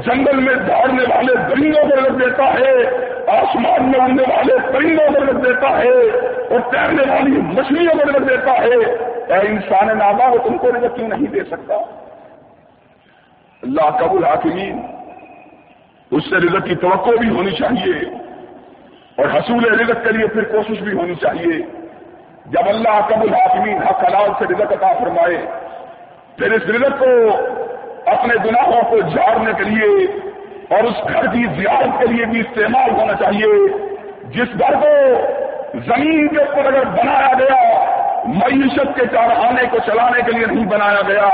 [0.05, 2.73] جنگل میں دوڑنے والے درندوں کو رکھ دیتا ہے،
[3.33, 5.99] آسمان میں اڑنے والے پرندوں کو رکھ دیتا ہے،
[6.49, 8.79] اور تیرنے والی مچھلیوں کو رکھ دیتا ہے۔
[9.27, 11.75] اے انسان ناما وہ تم کو رزق کیوں نہیں دے سکتا؟
[13.63, 14.81] اللہ قبول حاکمین
[16.11, 17.93] اس سے رزق کی توقع بھی ہونی چاہیے،
[19.17, 21.57] اور حصول رزق کے لیے پھر کوشش بھی ہونی چاہیے۔
[22.53, 25.37] جب اللہ قبول حاکمین حق حلال سے رزق عطا فرمائے
[26.37, 26.63] پھر اس
[26.99, 27.05] کو
[28.05, 30.05] اپنے گناہوں کو جھاڑنے کے لیے
[30.69, 33.67] اور اس گھر کی زیارت کے لیے بھی استعمال ہونا چاہیے۔
[34.23, 34.91] جس گھر کو
[35.73, 37.83] زمین کے اوپر اگر بنایا گیا،
[38.25, 41.25] معیشت کے کارخانے کو چلانے کے لیے نہیں بنایا گیا۔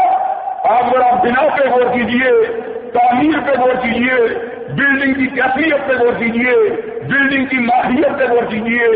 [0.76, 2.62] آپ ذرا بنا پہ غور کیجیے
[2.94, 4.28] تعمیر پہ غور کیجیے
[4.74, 6.70] بلڈنگ کی کیفیت پہ غور کیجیے
[7.04, 8.88] بلڈنگ کی ماہیت پہ غور کیجیے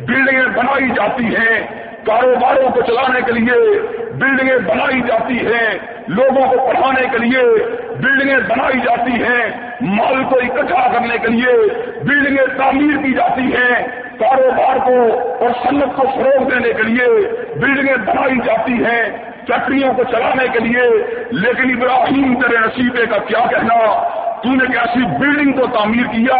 [0.00, 3.80] بلڈنگیں بنائی جاتی ہیں۔ کاروباروں کو چلانے کے لیے
[4.12, 10.36] بلڈنگیں بنائی جاتی ہیں، لوگوں کو پڑھانے کے لیے بلڈنگیں بنائی جاتی ہیں، مال کو
[10.36, 11.68] اکٹھا کرنے کے لیے
[12.04, 13.86] بلڈنگیں تعمیر کی جاتی ہیں۔
[14.18, 20.04] کاروبار کو اور صنعت کو فروغ دینے کے لیے بلڈنگیں بنائی جاتی ہیں۔ فیکٹریوں کو
[20.04, 24.08] چلانے کے لیے۔ لیکن ابراہیم تیرے نصیبے کا کیا کہنا؟
[24.42, 26.34] تو نے ایسی بلڈنگ کو تعمیر کیا؟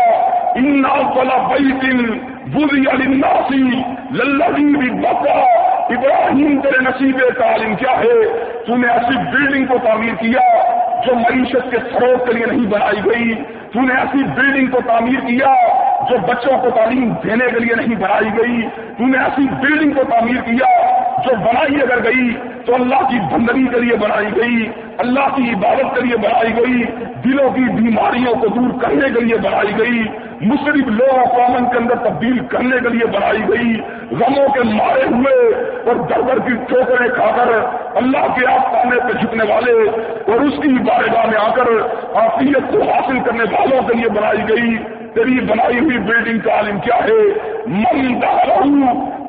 [0.55, 3.22] ان والا بئی دن بری علی
[4.12, 5.40] للہ بھی بپا
[5.94, 8.29] ابراہیم تیرے نصیب تعلیم کیا ہے؟
[8.66, 10.40] تو نے ایسی بلڈنگ کو تعمیر کیا
[11.07, 13.35] جو معیشت کے فروغ کے لیے نہیں بنائی گئی.
[13.72, 15.55] تو نے ایسی بلڈنگ کو تعمیر کیا
[16.11, 18.68] جو بچوں کو تعلیم دینے کے لیے نہیں بنائی گئی.
[18.98, 20.70] تو نے ایسی بلڈنگ کو تعمیر کیا
[21.24, 22.35] جو بنائی اگر گئی
[22.66, 24.68] تو اللہ کی بندگی کے لیے بنائی گئی،
[24.99, 26.83] اللہ کی عبادت کے لیے بنائی گئی،
[27.25, 30.03] دلوں کی بیماریوں کو دور کرنے کے لیے بنائی گئی،
[30.40, 35.03] مصرف لوگوں کو امن کے اندر تبدیل کرنے کے لیے بنائی گئی، غموں کے مارے
[35.03, 35.55] ہوئے
[35.87, 37.53] اور در در کی ٹھوکریں کھا کر
[37.96, 39.73] اللہ کے آپ پانے پہ جھکنے والے
[40.33, 41.68] اور اس کی بارگاہ میں آ کر
[42.14, 44.77] آفیت کو حاصل کرنے والوں کے لیے بنائی گئی۔
[45.14, 47.23] تیری بنائی ہوئی بلڈنگ کا عالم کیا ہے؟
[47.66, 48.61] من دہرہ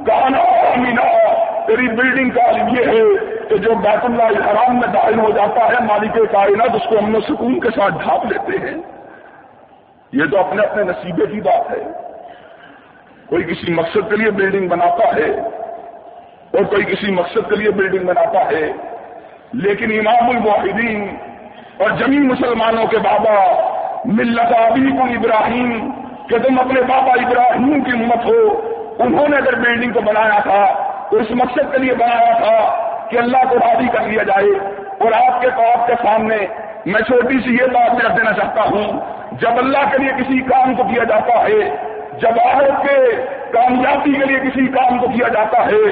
[0.05, 0.43] کانا
[0.77, 1.01] مینا
[1.71, 5.85] تیری بلڈنگ کا یہ ہے کہ جو بیت اللہ حرام میں داخل ہو جاتا ہے،
[5.85, 8.77] مالک کائنات اس کو امن و سکون کے ساتھ ڈھانپ لیتے ہیں۔
[10.13, 11.83] یہ تو اپنے اپنے نصیبے کی بات ہے۔
[13.29, 15.39] کوئی کسی مقصد کے لیے بلڈنگ بناتا ہے
[16.51, 18.71] اور کوئی کسی مقصد کے لیے بلڈنگ بناتا ہے۔
[19.53, 21.15] لیکن امام المحدین
[21.77, 23.61] اور جمی مسلمانوں کے بابا
[24.05, 25.91] ملت ابھی کو ابراہیم،
[26.29, 28.61] کہ تم اپنے بابا ابراہیم کی امت ہو،
[28.99, 32.57] انہوں نے اگر بلڈنگ کو بنایا تھا اس مقصد کے لیے بنایا تھا
[33.09, 34.51] کہ اللہ کو راضی کر لیا جائے
[35.05, 36.37] اور آپ کے خواب کے سامنے
[36.85, 38.99] میں چھوٹی سی یہ بات رکھ دینا چاہتا ہوں،
[39.41, 41.61] جب اللہ کے لیے کسی کام کو کیا جاتا ہے،
[42.21, 42.97] جب عورت کے
[43.53, 45.85] کامیابی کے لیے کسی کام کو کیا جاتا ہے،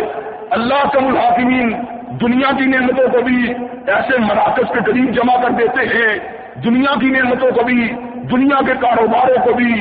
[0.57, 1.73] اللہ کم الحاکمین
[2.21, 3.53] دنیا کی نعمتوں کو بھی
[3.95, 6.13] ایسے مراکز کے قریب جمع کر دیتے ہیں،
[6.63, 7.81] دنیا کی نعمتوں کو بھی،
[8.31, 9.73] دنیا کے کاروباروں کو بھی،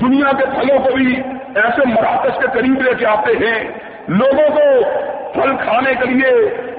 [0.00, 1.14] دنیا کے پھلوں کو بھی
[1.62, 3.58] ایسے مراکز کے قریب لے کے آتے ہیں
[4.08, 4.82] لوگوں کو
[5.32, 6.30] پھل کھانے کے لیے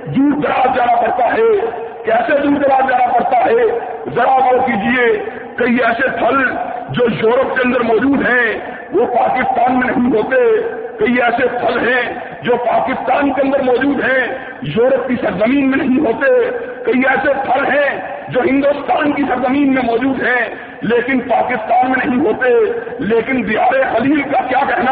[0.05, 1.59] دور دراز جانا پڑتا ہے۔
[2.05, 3.79] کیسے دور دراز جانا پڑتا ہے؟
[4.15, 5.23] ذرا غور کیجیے
[5.55, 6.53] کئی ایسے پھل
[6.89, 8.59] جو یورپ کے اندر موجود ہیں،
[8.91, 10.61] وہ پاکستان میں نہیں ہوتے۔
[10.99, 14.27] کئی ایسے پھل ہیں جو پاکستان کے اندر موجود ہیں،
[14.61, 16.49] یورپ کی سرزمین میں نہیں ہوتے۔
[16.85, 22.25] کئی ایسے پھل ہیں جو ہندوستان کی سرزمین میں موجود ہیں، لیکن پاکستان میں نہیں
[22.25, 24.91] ہوتے۔ لیکن دیار خلیل کا کیا کہنا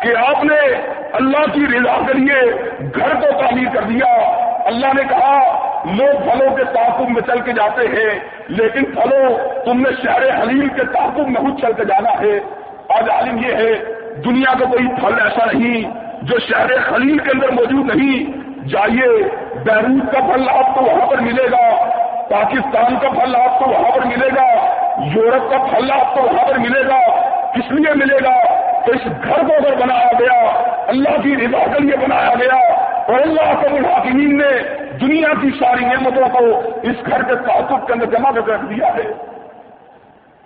[0.00, 2.40] کہ آپ نے اللہ کی رضا کے لیے
[2.94, 4.14] گھر کو تعمیر کر دیا۔
[4.64, 5.38] اللہ نے کہا،
[5.84, 10.68] لوگ پھلوں کے تعاقب میں چل کے جاتے ہیں، لیکن پھلوں تم نے شہر حلیل
[10.68, 12.40] کے تعاقب میں خود چل کے جانا ہے۔
[12.88, 13.74] آج عالم یہ ہے،
[14.24, 15.90] دنیا کا کوئی پھل ایسا نہیں
[16.22, 19.28] جو شہر خلیل کے اندر موجود نہیں۔ جائیے،
[19.64, 21.84] بیروت کا پھل آپ کو وہاں پر ملے گا،
[22.28, 24.46] پاکستان کا پھل آپ کو وہاں پر ملے گا،
[25.14, 26.98] یورپ کا پھل آپ کو وہاں پر ملے گا،
[27.52, 30.48] کس لیے ملے گا؟ تو اس گھر کو اگر بنایا گیا،
[30.86, 32.72] اللہ کی رضا کے لیے بنایا گیا
[33.06, 37.92] اور اللہ کے الحاکمین نے دنیا کی ساری نعمتوں کو اس گھر کے تعلق کے
[37.92, 39.12] اندر جمع کر رکھ دیا ہے۔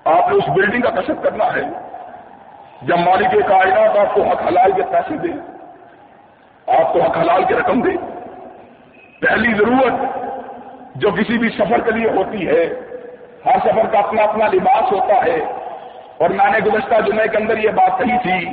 [0.05, 1.61] آپ نے اس بلڈنگ کا کشت کرنا ہے۔
[2.83, 5.33] جب مالک کائنات آپ کو حق حلال کے پیسے دیں
[6.67, 7.97] آپ کو حق حلال کی رقم دیں
[9.21, 9.93] پہلی ضرورت
[10.95, 12.65] جو کسی بھی سفر کے لیے ہوتی ہے،
[13.47, 15.66] ہر سفر کا اپنا اپنا لباس ہوتا ہے۔
[16.19, 18.51] اور میں نے گزشتہ جمعے کے اندر یہ بات کہی تھی،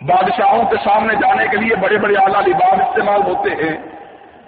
[0.00, 3.76] بادشاہوں کے سامنے جانے کے لیے بڑے بڑے اعلیٰ لباس استعمال ہوتے ہیں۔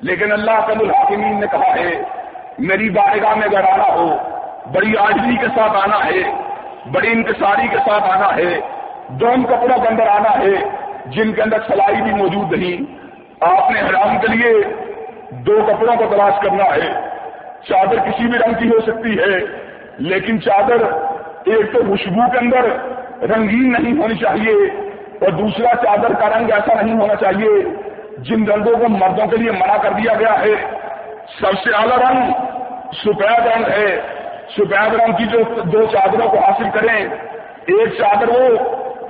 [0.01, 2.03] لیکن اللہ قبل الحاکمین نے کہا ہے،
[2.59, 4.17] میری بارگاہ میں اگر آنا ہو،
[4.73, 6.23] بڑی آجری کے ساتھ آنا ہے،
[6.93, 8.61] بڑی انکساری کے ساتھ آنا ہے
[9.09, 10.69] دون کپڑوں کے اندر آنا ہے،
[11.07, 12.99] جن کے اندر سلائی بھی موجود نہیں۔
[13.41, 14.55] آپ نے حرام کے لیے
[15.31, 17.01] دو کپڑوں کو تلاش کرنا ہے۔
[17.69, 19.41] چادر کسی بھی رنگ کی ہو سکتی ہے،
[19.99, 21.08] لیکن چادر
[21.45, 22.65] ایک تو خوشبو کے اندر
[23.23, 24.53] رنگین نہیں ہونی چاہیے
[25.21, 27.63] اور دوسرا چادر کا رنگ ایسا نہیں ہونا چاہیے
[28.19, 30.55] جن رنگوں کو مردوں کے لیے منع کر دیا گیا ہے۔
[31.41, 32.33] سب سے اعلیٰ رنگ
[32.93, 34.01] سفید رنگ ہے۔
[34.57, 37.05] سفید رنگ کی جو دو چادروں کو حاصل کریں،
[37.67, 38.49] ایک چادر وہ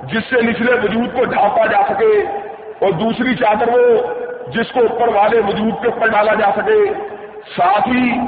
[0.03, 2.19] جس سے نچلے وجود کو ڈھانپا جا سکے
[2.79, 3.97] اور دوسری چادر وہ
[4.47, 6.93] جس کو اوپر والے وجود کے اوپر ڈالا جا سکے۔
[7.57, 8.19] ساتھ ہی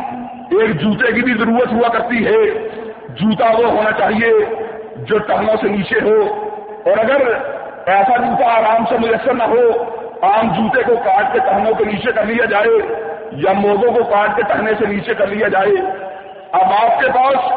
[0.60, 2.68] ایک جوتے کی بھی ضرورت ہوا کرتی ہے۔
[3.16, 4.34] جوتا وہ ہونا چاہیے
[4.96, 6.22] جو ٹہنوں سے نیچے ہو۔
[6.86, 7.22] اور اگر
[7.86, 9.84] ایسا جوتا آرام سے میسر نہ ہو،
[10.22, 12.96] عام جوتے کو کاٹ کے ٹہنوں کے نیچے کر لیا جائے
[13.32, 15.74] یا موزوں کو کاٹ کے ٹہنے سے نیچے کر لیا جائے۔
[16.52, 17.52] اب آپ کے پاس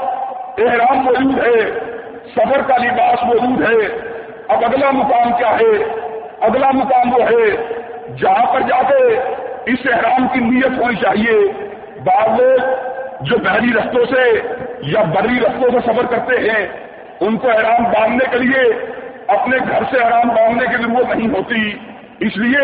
[0.59, 1.71] احرام موجود ہے
[2.37, 3.99] سفر کا لباس موجود ہے۔
[4.49, 5.85] اب اگلا مقام کیا ہے؟
[6.41, 7.75] اگلا مقام وہ ہے
[8.17, 9.21] جہاں پر جا کے
[9.67, 11.53] اس احرام کی نیت ہونی چاہیے۔
[12.05, 12.61] بعض لوگ
[13.21, 14.39] جو بحری رستوں سے
[14.83, 16.67] یا بری رستوں سے سفر کرتے ہیں،
[17.21, 18.73] ان کو احرام باندھنے کے لیے
[19.27, 21.79] اپنے گھر سے احرام باندھنے کی ضرورت نہیں ہوتی۔
[22.21, 22.61] اس لیے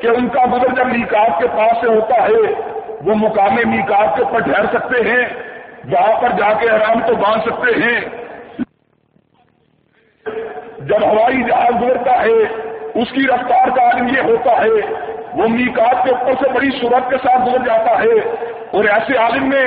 [0.00, 2.52] کہ ان کا گزر جب میکات کے پاس سے ہوتا ہے،
[3.04, 5.26] وہ مقام میکات کے اوپر ٹھہر سکتے ہیں،
[5.84, 8.00] وہاں پر جا کے احرام کو باندھ سکتے ہیں۔
[10.78, 16.04] جب ہوائی جہاز گزرتا ہے، اس کی رفتار کا عالم یہ ہوتا ہے وہ میکات
[16.04, 18.18] کے اوپر سے بڑی صورت کے ساتھ گزر جاتا ہے
[18.70, 19.64] اور ایسے عالم میں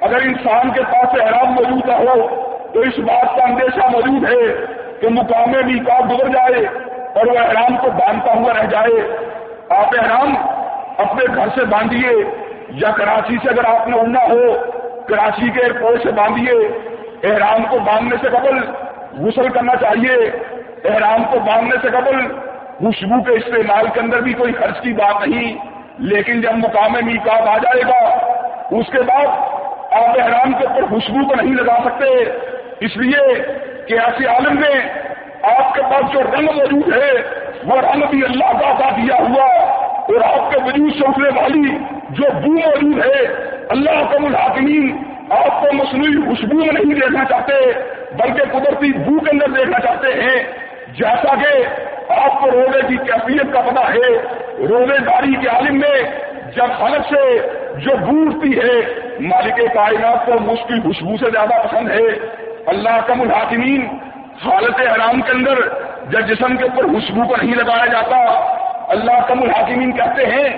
[0.00, 4.64] اگر انسان کے پاس احرام موجود نہ ہو تو اس بات کا اندیشہ موجود ہے
[5.00, 6.64] کہ مقام میکات گزر جائے
[7.14, 9.16] اور وہ احرام کو باندھتا ہوا رہ جائے۔
[9.70, 10.36] آپ احرام
[10.98, 12.24] اپنے گھر سے باندھیے
[12.68, 14.70] یا کراچی سے اگر آپ نے اڑنا ہو،
[15.08, 16.68] کراچی کے ایئرپورٹ سے باندھیے۔
[17.22, 18.58] احرام کو باندھنے سے قبل
[19.26, 20.30] غسل کرنا چاہیے۔
[20.84, 22.47] احرام کو باندھنے سے قبل
[22.78, 25.56] خوشبو کے استعمال کے اندر بھی کوئی خرچ کی بات نہیں،
[25.98, 28.00] لیکن جب مقام میکات آ جائے گا،
[28.76, 29.26] اس کے بعد
[29.92, 32.06] آپ احرام کے اوپر خوشبو کو نہیں لگا سکتے۔
[32.80, 33.24] اس لیے
[33.86, 34.80] کہ ایسے عالم میں
[35.56, 37.10] آپ کے پاس جو رنگ موجود ہے،
[37.64, 39.46] وہ رنگ بھی اللہ کا عطا دیا ہوا،
[40.08, 41.76] اور آپ کے وجود سے اٹھنے والی
[42.10, 43.24] جو بو موجود ہے،
[43.68, 44.96] اللہ کا الحاکمین
[45.30, 47.54] آپ کو مصنوعی خوشبو میں نہیں دیکھنا چاہتے،
[48.12, 50.42] بلکہ قدرتی بو کے اندر دیکھنا چاہتے ہیں۔
[50.92, 51.64] جیسا کہ
[52.08, 54.18] آپ کو روزے کی کیفیت کا پتا ہے۔
[54.68, 56.02] روزے داری کے عالم میں
[56.56, 57.38] جب حلق سے
[57.76, 62.28] جو بو اٹھتی ہے، مالک کائنات کو مشکل خوشبو سے زیادہ پسند ہے۔
[62.66, 63.86] اللہ کم الحاکمین،
[64.44, 65.54] حالت حرام کے اندر
[66.08, 68.16] جب جسم کے اوپر خوشبو کو نہیں لگایا جاتا،
[68.88, 70.48] اللہ کم الحاکمین کہتے ہیں،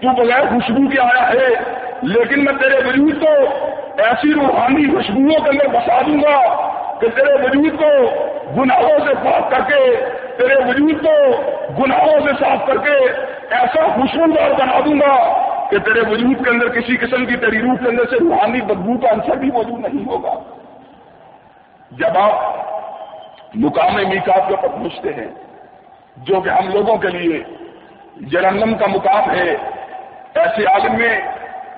[0.00, 3.56] تو بغیر خوشبو کے آیا ہے۔ لیکن میں تیرے وجود کو
[3.98, 6.67] ایسی روحانی خوشبوؤں کے اندر بسا دوں گا
[7.00, 7.90] کہ تیرے وجود کو
[8.56, 9.96] گناہوں سے پاک کر کے،
[10.36, 11.14] تیرے وجود کو
[11.82, 12.96] گناہوں سے صاف کر کے
[13.50, 15.14] ایسا خوشبودار بنا دوں گا
[15.70, 18.98] کہ تیرے وجود کے اندر کسی قسم کی تیری روح کے اندر سے روحانی بدبو
[18.98, 20.34] کا انصر بھی موجود نہیں ہوگا۔
[21.90, 22.34] جب آپ
[23.54, 25.28] مقام میکات کے اوپر پہنچتے ہیں،
[26.16, 27.42] جو کہ ہم لوگوں کے لیے
[28.20, 29.56] جرنم کا مقام ہے،
[30.34, 31.20] ایسے عالم میں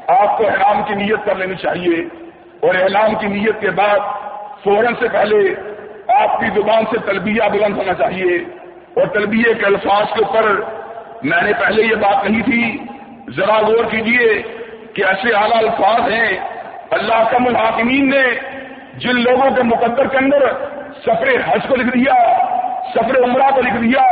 [0.06, 1.96] آپ کو احرام کی نیت کر لینی چاہیے
[2.61, 3.98] اور احرام کی نیت کے بعد
[4.64, 5.37] فوراً سے پہلے
[6.14, 8.37] آپ کی زبان سے تلبیہ بلند ہونا چاہیے
[8.94, 10.51] اور تلبیہ کے الفاظ کے اوپر
[11.23, 12.62] میں نے پہلے یہ بات کہی تھی،
[13.37, 14.29] ذرا غور کیجیے
[14.94, 16.37] کہ ایسے اعلیٰ الفاظ ہیں،
[16.90, 18.23] اللہ کم الحاکمین نے
[18.99, 20.46] جن لوگوں کے مقدر کے اندر
[21.07, 22.14] سفر حج کو لکھ دیا،
[22.94, 24.03] سفر عمرہ کو لکھ دیا،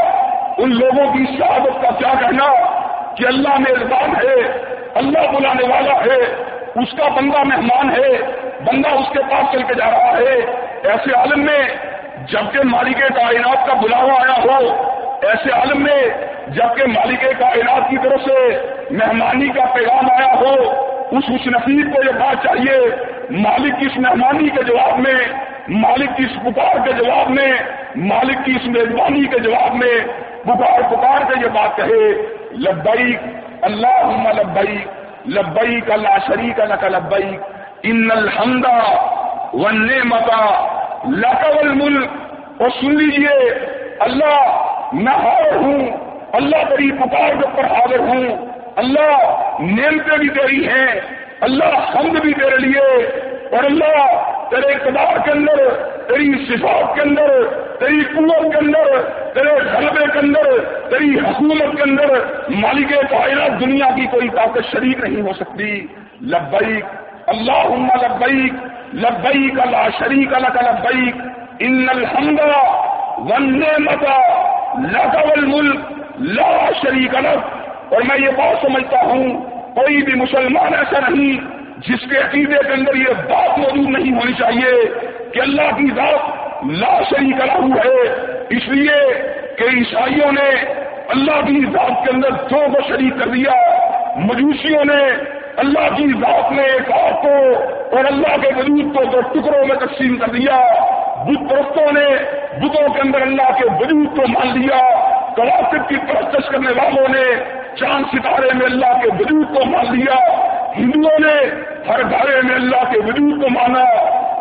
[0.59, 2.47] ان لوگوں کی شہادت کا کیا کہنا؟
[3.17, 4.37] کہ اللہ میں الزام ہے،
[4.95, 6.21] اللہ بلانے والا ہے،
[6.83, 10.35] اس کا بندہ مہمان ہے بندہ اس کے پاس چل کے جا رہا ہے۔
[10.91, 11.59] ایسے عالم میں
[12.27, 14.89] جبکہ مالک کائنات کا بلاوا آیا ہو،
[15.29, 16.03] ایسے عالم میں
[16.49, 20.55] جبکہ مالک کائنات کی طرف سے مہمانی کا پیغام آیا ہو،
[21.11, 22.79] اس خوش نصیب کو یہ بات چاہیے۔
[23.31, 25.19] مالک کی اس مہمانی کے جواب میں،
[25.69, 27.53] مالک کی اس پکار کے جواب میں،
[27.97, 30.01] مالک کی اس میزبانی کے جواب میں
[30.43, 32.13] پکار پکار کے یہ بات کہے
[32.53, 33.17] لبئی
[33.63, 34.79] اللہ لبئی
[35.29, 37.37] لبئی کا لا شریک کا لبئی
[37.83, 38.79] ان الحمدہ
[39.55, 40.45] ون متا
[41.09, 43.37] لقل ملک اور سن لیجیے
[44.01, 45.81] اللہ میں حاضر ہوں،
[46.33, 51.01] اللہ تری پکار کے اوپر حاضر ہوں، اللہ نیمتے بھی تیری ہیں،
[51.41, 52.87] اللہ حمد بھی تیرے لیے،
[53.51, 53.97] اور اللہ
[54.51, 55.69] تیرے اقتدار کے اندر،
[56.09, 57.43] تیری صفات کے اندر،
[57.81, 59.03] تیری قوت کے اندر،
[59.35, 60.59] تیرے غلبے کے اندر،
[60.91, 62.15] تیری حکومت کے اندر
[62.57, 65.87] مالک کائنات دنیا کی کوئی طاقت شریک نہیں ہو سکتی۔
[66.21, 66.85] لبیک
[67.29, 67.69] اللہ
[68.03, 71.17] لبیک لبیک اللہ شریک اللہ کا لبیک
[71.59, 72.41] ان الحمد
[73.31, 74.19] ون متا
[74.93, 79.29] لقل ملک لا شریک الگ اور میں یہ بات سمجھتا ہوں،
[79.75, 81.37] کوئی بھی مسلمان ایسا نہیں
[81.87, 84.73] جس کے عقیدے کے اندر یہ بات موجود نہیں ہونی چاہیے
[85.35, 88.03] کہ اللہ کی ذات لا شریک لاگو ہے۔
[88.57, 88.99] اس لیے
[89.59, 90.49] کہ عیسائیوں نے
[91.15, 93.53] اللہ کی ذات کے اندر دو کو شریک کر دیا،
[94.17, 95.03] مجوسیوں نے
[95.59, 97.35] اللہ کی ذات میں ایک آپ کو
[97.97, 100.59] اور اللہ کے وجود کو دو ٹکڑوں میں تقسیم کر دیا،
[101.25, 102.07] بت پرستوں نے
[102.59, 104.79] بتوں کے اندر اللہ کے وجود کو مان لیا
[105.37, 107.25] کلاسک کی پرستش کرنے والوں نے
[107.77, 110.19] چاند ستارے میں اللہ کے وجود کو مان لیا،
[110.77, 111.37] ہندوؤں نے
[111.89, 113.85] ہر گھرے میں اللہ کے وجود کو مانا،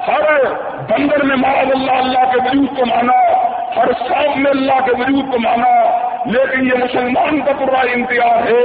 [0.08, 0.44] ہر
[0.90, 3.18] بندر میں معاذ اللہ اللہ کے وجود کو مانا،
[3.76, 5.74] ہر سانپ میں اللہ کے وجود کو مانا،
[6.26, 8.64] لیکن یہ مسلمان کا پورا امتیاز ہے۔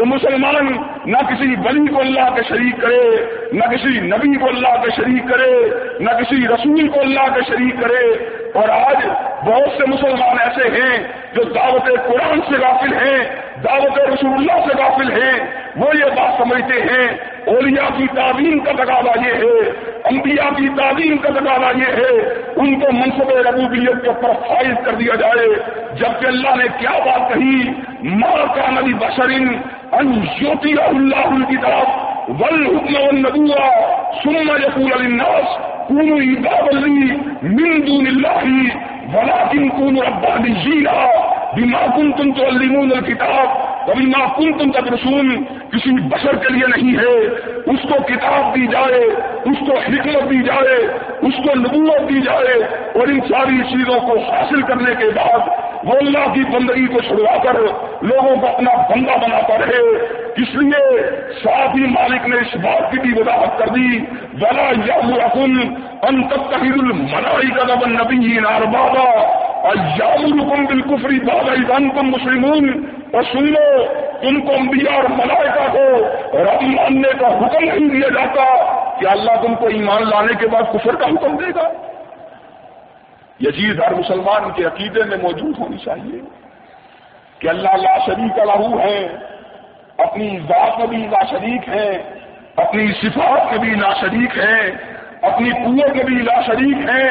[0.00, 0.66] تو مسلمان
[1.06, 5.22] نہ کسی بلی کو اللہ کے شریک کرے، نہ کسی نبی کو اللہ کے شریک
[5.28, 5.68] کرے،
[6.00, 9.06] نہ کسی رسول کو اللہ کے شریک کرے۔ اور آج
[9.44, 10.98] بہت سے مسلمان ایسے ہیں
[11.34, 13.18] جو دعوت قرآن سے غافل ہیں،
[13.64, 15.38] دعوت رسول اللہ سے غافل ہیں۔
[15.76, 17.08] وہ یہ بات سمجھتے ہیں،
[17.46, 19.70] اولیاء کی تعلیم کا تقاضا یہ ہے،
[20.04, 24.92] انبیاء کی تعلیم کا تقاضا یہ ہے۔ ان کو منصب ربوبیت کے اوپر فائز کر
[24.92, 25.48] دیا جائے۔
[25.96, 27.70] جبکہ اللہ نے کیا بات کہی؟
[28.02, 29.60] ماں کا نبی بشرین
[29.98, 33.52] انجوتی اللہ الکتاب والحکم ول
[34.22, 37.10] ثم یقول للناس کونو عباد لی
[37.42, 38.44] من دون اللہ
[39.14, 40.88] ولكن كونوا ربانيين
[41.56, 43.69] بما كنتم تعلمون الكتاب.
[43.90, 45.36] کبھی ماں تم تک رسول
[45.72, 47.26] کسی بشر کے لیے نہیں ہے۔
[47.66, 49.04] اس کو کتاب دی جائے،
[49.44, 50.76] اس کو حکمت دی جائے،
[51.22, 52.62] اس کو نبوت دی جائے۔
[52.98, 55.48] اور ان ساری چیزوں کو حاصل کرنے کے بعد
[55.84, 57.54] وہ اللہ کی بندگی کو چھڑوا کر
[58.02, 59.98] لوگوں کو اپنا بندہ بناتا رہے۔
[60.36, 61.00] اس لیے
[61.44, 63.98] ساتھ ہی مالک نے اس بات کی بھی وضاحت کر دی،
[64.32, 64.94] بلا یا
[66.02, 69.10] ان تک المنائی کا نبی نار بابا
[69.60, 75.84] اور یام بالکفری بابا تم مسلمون اور سن لو کو انبیاء اور ملائکہ کو
[76.38, 78.44] رب ماننے کا حکم نہیں دیا جاتا
[79.00, 81.68] کہ اللہ تم کو ایمان لانے کے بعد کفر کا حکم دے گا۔
[83.38, 86.20] یہ چیز ہر مسلمان کے عقیدے میں موجود ہونی چاہیے
[87.38, 89.06] کہ اللہ لا شریک لہو ہے،
[89.98, 91.90] اپنی ذات میں بھی لا شریک ہے،
[92.56, 94.60] اپنی صفات میں بھی لا شریک ہے،
[95.22, 97.08] اپنی قوت میں بھی لا شریک ہے،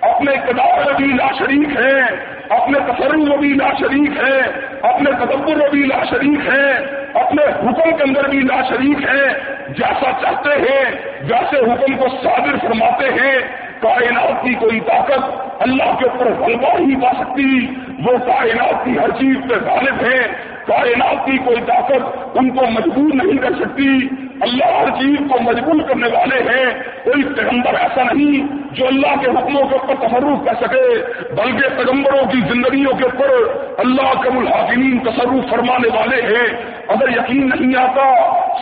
[0.00, 4.40] اپنے اقتدار میں بھی لا شریک ہے۔ اپنے تصر میں بھی لا شریک ہے،
[4.82, 6.72] اپنے تدبر میں بھی لا شریک ہے،
[7.14, 10.84] اپنے حکم کے اندر بھی لا شریک ہے۔ جیسا چاہتے ہیں
[11.22, 13.38] جیسے حکم کو صادر فرماتے ہیں۔
[13.80, 15.20] کائنات کی کوئی طاقت
[15.62, 17.66] اللہ کے اوپر غلبہ ہی پا سکتی۔
[18.04, 20.22] وہ کائنات کی ہر چیز پہ غالب ہے۔
[20.66, 23.98] کائنات کی کوئی طاقت ان کو مجبور نہیں کر سکتی۔
[24.42, 26.66] اللہ ہر چیز کو مجبور کرنے والے ہیں،
[27.04, 31.02] کوئی پیغمبر ایسا نہیں جو اللہ کے حکموں کے اوپر تصرف کر سکے،
[31.34, 33.30] بلکہ پیغمبروں کی زندگیوں کے اوپر
[33.78, 38.06] اللہ کم الحاکمین تصرف فرمانے والے ہیں۔ اگر یقین نہیں آتا،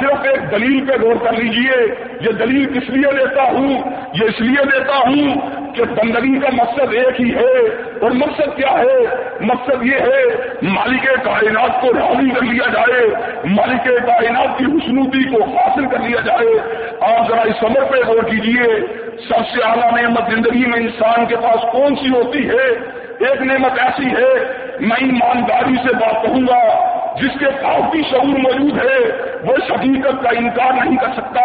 [0.01, 1.79] صرف ایک دلیل پہ غور کر لیجیے،
[2.21, 3.69] یہ دلیل کس لیے دیتا ہوں؟
[4.15, 7.59] یہ اس لیے دیتا ہوں کہ بندگی کا مقصد ایک ہی ہے،
[8.01, 8.99] اور مقصد کیا ہے؟
[9.41, 10.23] مقصد یہ ہے،
[10.63, 13.07] مالک کائنات کو راضی کر لیا جائے،
[13.45, 16.55] مالک کائنات کی حسنوتی کو حاصل کر لیا جائے۔
[17.01, 18.71] آپ ذرا اس عمر پہ غور کیجیے
[19.29, 22.69] سب سے اعلیٰ نعمت زندگی میں انسان کے پاس کون سی ہوتی ہے؟
[23.21, 24.33] ایک نعمت ایسی ہے،
[24.81, 26.61] میں ایمانداری سے بات کہوں گا
[27.17, 28.99] جس کے پاس بھی شعور موجود ہے،
[29.43, 31.41] وہ حقیقت کا انکار نہیں کر سکتا۔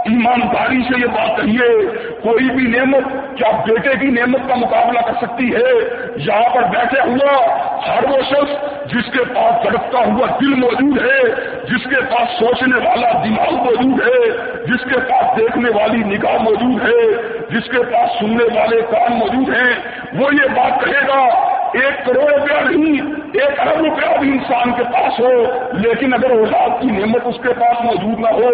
[0.00, 1.86] ایمانداری سے یہ بات کہیے،
[2.22, 5.72] کوئی بھی نعمت کیا بیٹے کی نعمت کا مقابلہ کر سکتی ہے۔
[6.16, 8.52] یہاں پر بیٹھے ہوا ہر وہ شخص
[8.92, 11.22] جس کے پاس تڑپتا ہوا دل موجود ہے،
[11.64, 14.30] جس کے پاس سوچنے والا دماغ موجود ہے،
[14.64, 17.12] جس کے پاس دیکھنے والی نگاہ موجود ہے،
[17.50, 19.74] جس کے پاس سننے والے کان موجود ہیں،
[20.12, 23.02] وہ یہ بات کہے گا ایک کروڑ روپیہ نہیں
[23.34, 25.42] ایک ارب روپیہ بھی انسان کے پاس ہو،
[25.72, 28.48] لیکن اگر اولاد کی نعمت اس کے پاس موجود نہ ہو،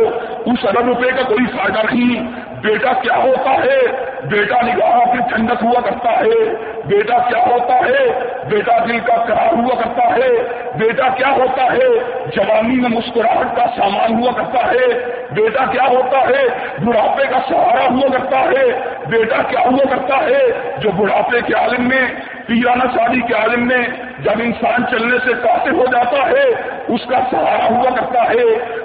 [0.47, 2.27] اس ارب روپے کا کوئی فائدہ نہیں۔
[2.63, 3.81] بیٹا کیا ہوتا ہے؟
[4.25, 6.55] بیٹا نگاہ کی ٹھنڈک ہوا کرتا ہے۔
[6.87, 8.07] بیٹا کیا ہوتا ہے؟
[8.49, 10.31] بیٹا دل کا قرار ہوا کرتا ہے۔
[10.75, 11.89] بیٹا کیا ہوتا ہے؟
[12.37, 14.87] جوانی میں مسکراہٹ کا سامان ہوا کرتا ہے۔
[15.31, 16.45] بیٹا کیا ہوتا ہے؟
[16.85, 21.89] بڑھاپے کا سہارا ہوا کرتا ہے۔ بیٹا کیا ہوا کرتا ہے؟ جو بڑھاپے کے عالم
[21.89, 22.03] میں،
[22.47, 23.83] پیرانہ شادی کے عالم میں
[24.21, 26.45] جب انسان چلنے سے قاصر ہو جاتا ہے،
[26.89, 28.43] اس کا سہارا ہوا کرتا ہے۔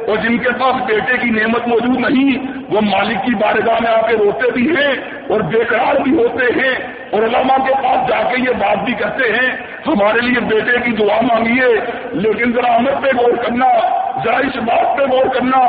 [0.07, 4.01] اور جن کے پاس بیٹے کی نعمت موجود نہیں، وہ مالک کی بارگاہ میں آ
[4.07, 4.93] کے روتے بھی ہیں
[5.29, 9.29] اور بےقرار بھی ہوتے ہیں۔ اور علماء کے پاس جا کے یہ بات بھی کہتے
[9.29, 9.51] ہیں،
[9.87, 11.79] ہمارے لیے بیٹے کی دعا مانگیے،
[12.11, 13.65] لیکن ذرا عمر پہ غور کرنا،
[14.25, 15.59] ذرا اس بات پہ غور کرنا،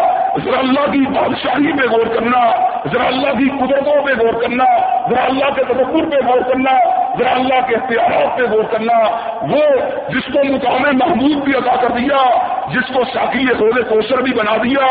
[0.45, 2.51] ذرا اللہ کی بادشاہی پہ غور کرنا،
[2.93, 4.65] ذرا اللہ کی قدرتوں پہ غور کرنا،
[5.11, 8.99] ذرا اللہ کے تبکر پہ غور کرنا۔ ذرا اللہ کے اختیارات پہ غور کرنا،
[9.43, 9.61] وہ
[10.09, 12.23] جس کو مقام محمود بھی ادا کر دیا،
[12.69, 14.87] جس کو شاکی روز کوشر بھی بنا دیا،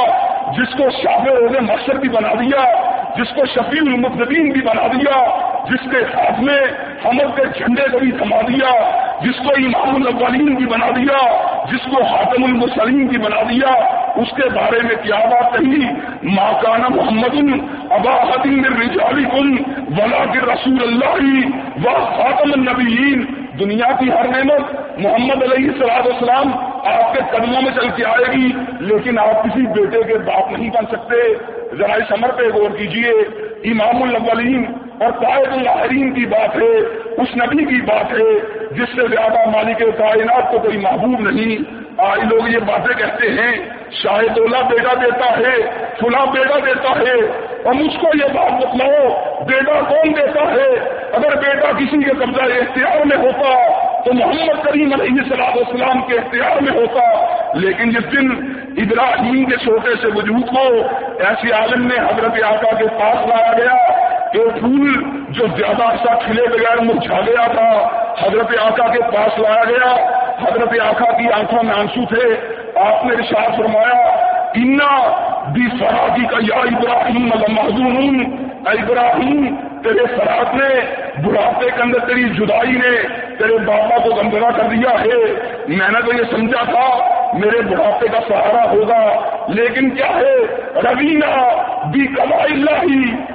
[0.51, 2.65] جس کو شاف روز مقصد بھی بنا دیا
[3.15, 5.23] جس کو شفیع المقدین بھی بنا دیا،
[5.69, 6.59] جس کے ہاتھ میں
[7.05, 8.69] حمل کے جھنڈے کو بھی تھما دیا،
[9.21, 11.17] جس کو امام الاولین بھی بنا دیا،
[11.71, 13.73] جس کو حاتم المسلیم بھی بنا دیا،
[14.15, 15.85] اس کے بارے میں کیا بات کہی؟
[16.23, 17.35] ماکانہ محمد
[17.91, 19.57] ابا رجالی کن
[19.97, 21.45] ولا کے رسول اللہ
[21.85, 23.25] و خاتم النبیین
[23.59, 24.61] دنیا کی ہر نعمت
[24.97, 26.53] محمد علیہ صلاح السلام
[26.85, 30.69] آپ کے قدموں میں چل کے آئے گی، لیکن آپ کسی بیٹے کے باپ نہیں
[30.69, 31.33] بن سکتے۔
[31.77, 33.11] ذرائع اس پہ غور کیجیے۔
[33.71, 34.65] امام الاولین
[35.01, 36.77] اور قائد الحرین کی بات ہے،
[37.17, 38.39] اس نبی کی بات ہے،
[38.71, 43.69] جس سے زیادہ مالک کائنات کو کوئی محبوب نہیں۔ آج لوگ یہ باتیں کہتے ہیں
[43.91, 49.09] شاہد اللہ بیٹا دیتا ہے، فلاں بیٹا دیتا ہے۔ اور مجھ کو یہ بات بتلاؤ،
[49.43, 53.67] بیٹا کون دیتا ہے؟ اگر بیٹا کسی کے قبضہ اختیار میں ہوتا،
[54.01, 58.31] تو محمد کریم علیہ صلاح السلام کے اختیار میں ہوتا۔ لیکن جس دن
[58.77, 60.73] ابراہیم کے چھوٹے سے وجود کو
[61.19, 63.90] ایسی عالم میں حضرت آقا کے پاس لایا گیا۔
[64.33, 67.87] کہ پھول جو زیادہ عرصہ کھلے بغیر مرجھا گیا تھا،
[68.25, 69.95] حضرت آقا کے پاس لایا گیا۔
[70.41, 74.07] حضرت آقا کی آنکھوں میں آنسو تھے۔ آپ نے رشاد فرمایا،
[74.55, 74.97] انا
[75.53, 82.71] بھی فراغی کا یا ابراہیم محضون ابراہیم، تیرے فراق نے، بڑھاپے کے اندر تیری جدائی
[82.71, 83.01] نے
[83.37, 85.33] تیرے بابا کو گمگنا کر دیا ہے۔
[85.67, 90.35] میں نے تو یہ سمجھا تھا میرے بڑھاپے کا سہارا ہوگا۔ لیکن کیا ہے؟
[90.75, 91.61] روینہ
[91.91, 92.85] بھی کما اللہ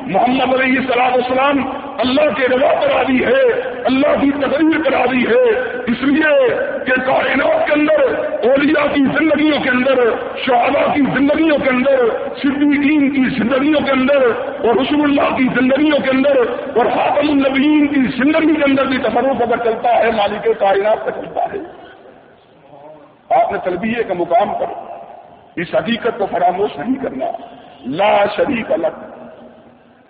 [0.07, 5.27] محمد علیہ صلاح السلام اللہ کے روا کرا دی ہے، اللہ کی تقریر کرا دی
[5.27, 5.51] ہے۔
[5.87, 6.49] اس لیے
[6.87, 8.03] کہ کائنات کے اندر،
[8.49, 9.95] اولیاء کی زندگیوں کے اندر
[10.37, 11.97] شہدا کی زندگیوں کے اندر،
[12.43, 14.23] صدیقین کی زندگیوں کے اندر،
[14.65, 16.37] اور رسول اللہ کی زندگیوں کے اندر،
[16.77, 21.11] اور حاکم النبیین کی زندگی کے اندر بھی تصرف اگر چلتا ہے، مالک کائنات کا
[21.11, 21.86] چلتا ہے۔
[23.31, 24.67] آپ نے تلبیے کا مقام پر
[25.57, 27.27] اس حقیقت کو فراموش نہیں کرنا۔
[27.81, 29.21] لا شریک الگ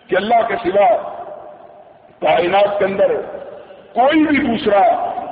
[0.06, 0.88] کہ اللہ کے سوا
[2.20, 3.08] کائنات کے اندر
[3.94, 4.80] کوئی بھی دوسرا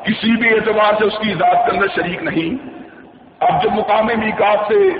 [0.03, 2.68] کسی بھی اعتبار سے اس کی ذات کے اندر شریک نہیں۔
[3.41, 4.91] اب جب مقام میکات سے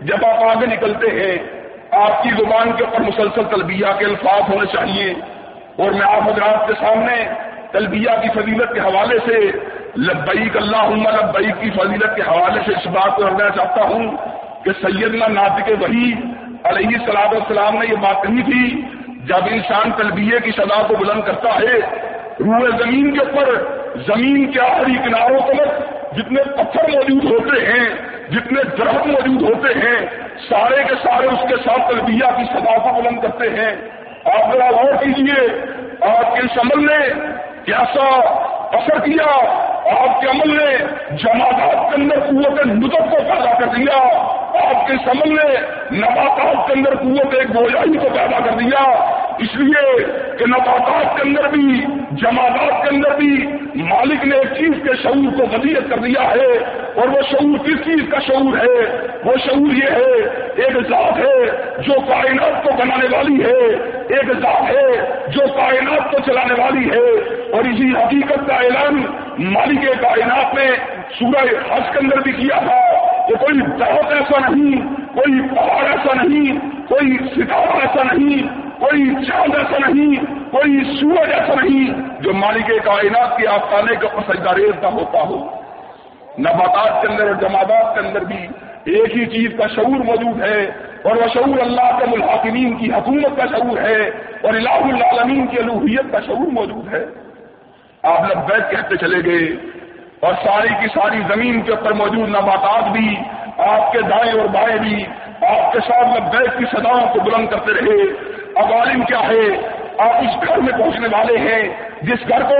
[0.00, 1.60] جب آپ آگے نکلتے ہیں،
[1.90, 5.14] آپ کی زبان کے اوپر مسلسل تلبیہ کے الفاظ ہونے چاہیے۔
[5.76, 9.38] اور میں آپ حضرات کے سامنے تلبیہ کی فضیلت کے حوالے سے،
[9.96, 14.06] لبیک اللہ لبیک کی فضیلت کے حوالے سے اس بات کو رکھنا چاہتا ہوں
[14.64, 16.12] کہ سیدنا ناطق وحی
[16.64, 18.64] علیہ صلاح السلام نے یہ بات کہی تھی،
[19.26, 21.78] جب انسان تلبیہ کی سزا کو بلند کرتا ہے
[22.40, 23.54] روح زمین کے اوپر،
[24.06, 27.88] زمین کے آخری کناروں تک جتنے پتھر موجود ہوتے ہیں،
[28.30, 29.98] جتنے درخت موجود ہوتے ہیں،
[30.48, 33.72] سارے کے سارے اس کے ساتھ تلبیہ کی سزا کو بلند کرتے ہیں۔
[34.34, 35.42] آپ ذرا غور کیجیے
[36.08, 36.98] آپ کے اس عمل نے
[37.68, 38.04] کیسا
[38.76, 39.32] اثر کیا
[40.02, 40.76] آپ کے عمل نے
[41.16, 43.98] جماعتات کے اندر قوت نظر کو پیدا کر دیا،
[44.70, 45.56] آپ کے اس عمل نے
[45.98, 48.82] نباتات کے اندر قوت ایک بوجھائی کو پیدا کر دیا۔
[49.38, 50.04] اس لیے
[50.38, 51.86] کہ نباتات کے اندر بھی
[52.16, 53.30] جماعت کے اندر بھی
[53.88, 56.52] مالک نے ایک چیز کے شعور کو وضیت کر دیا ہے،
[57.00, 58.78] اور وہ شعور کس چیز کا شعور ہے؟
[59.24, 60.14] وہ شعور یہ ہے،
[60.64, 63.60] ایک ذات ہے جو کائنات کو بنانے والی ہے،
[64.16, 64.86] ایک ذات ہے
[65.32, 67.08] جو کائنات کو چلانے والی ہے،
[67.52, 69.02] اور اسی حقیقت کا اعلان
[69.52, 70.68] مالک کائنات نے
[71.18, 72.80] سورہ حج کے اندر بھی کیا تھا
[73.28, 79.54] کہ کوئی بہت ایسا نہیں، کوئی پہاڑ ایسا نہیں، کوئی ستارہ ایسا نہیں کوئی چاند
[79.54, 85.18] ایسا نہیں، کوئی سورج ایسا نہیں جو مالک کائنات کے آستانے کا سجداریز کا ہوتا
[85.20, 85.36] ہو۔
[86.38, 88.46] نباتات کے اندر اور جماعت کے اندر بھی
[88.84, 90.64] ایک ہی چیز کا شعور موجود ہے
[91.02, 94.08] اور وہ شعور اللہ کے ملحاکمین کی حکومت کا شعور ہے
[94.42, 97.04] اور الہ العالمین کی الوحیت کا شعور موجود ہے۔
[98.02, 99.56] آپ لبیک کہتے چلے گئے
[100.20, 103.16] اور ساری کی ساری زمین کے اوپر موجود نباتات بھی،
[103.58, 105.06] آپ کے دائیں اور بائیں بھی،
[105.46, 109.50] آپ کے ساتھ لبیک کی سداؤں کو بلند کرتے رہے۔ اب عالم کیا ہے؟
[109.98, 111.68] آپ اس گھر میں پہنچنے والے ہیں،
[112.02, 112.56] جس گھر کو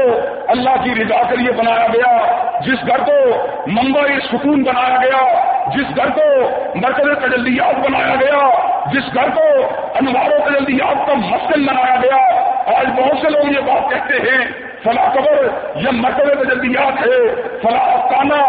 [0.49, 2.17] اللہ کی رضا کے لیے بنایا گیا،
[2.61, 3.13] جس گھر کو
[3.67, 5.23] ممبئی سکون بنایا گیا،
[5.75, 6.27] جس گھر کو
[6.75, 8.49] مرکز تجلیات بنایا گیا،
[8.93, 9.47] جس گھر کو
[9.95, 12.23] انواروں تجلیات کا مسکن بنایا گیا
[12.69, 14.41] آج بہت سے لوگ یہ بات کہتے ہیں،
[14.83, 15.47] فلاں قبر،
[15.83, 17.21] یہ مرکز تجلیات ہے،
[17.63, 18.41] فلاں افسانہ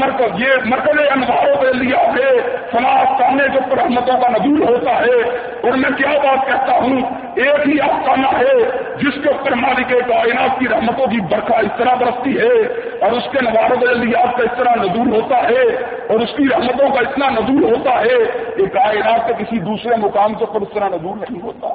[0.00, 2.32] مرکز، یہ مرکز انواروں تجلیات ہے،
[2.72, 5.16] فلاں افسانے کے اوپر رحمتوں کا نظور ہوتا ہے،
[5.62, 7.00] اور میں کیا بات کہتا ہوں،
[7.36, 8.54] ایک ہی افسانہ ہے،
[8.96, 12.52] جس کے اوپر مالک کائنات کی رحمتوں کی برکھا اس طرح برستی ہے،
[13.00, 15.64] اور اس کے نواروں تجلیات کا اس طرح نظور ہوتا ہے،
[16.06, 18.18] اور اس کی رحمتوں کا اتنا نظور ہوتا ہے
[18.56, 21.74] کہ کائنات کے کسی دوسرے مقام کے اوپر اس طرح نظور نہیں ہوتا۔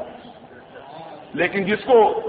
[1.34, 2.22] لیکن جس کو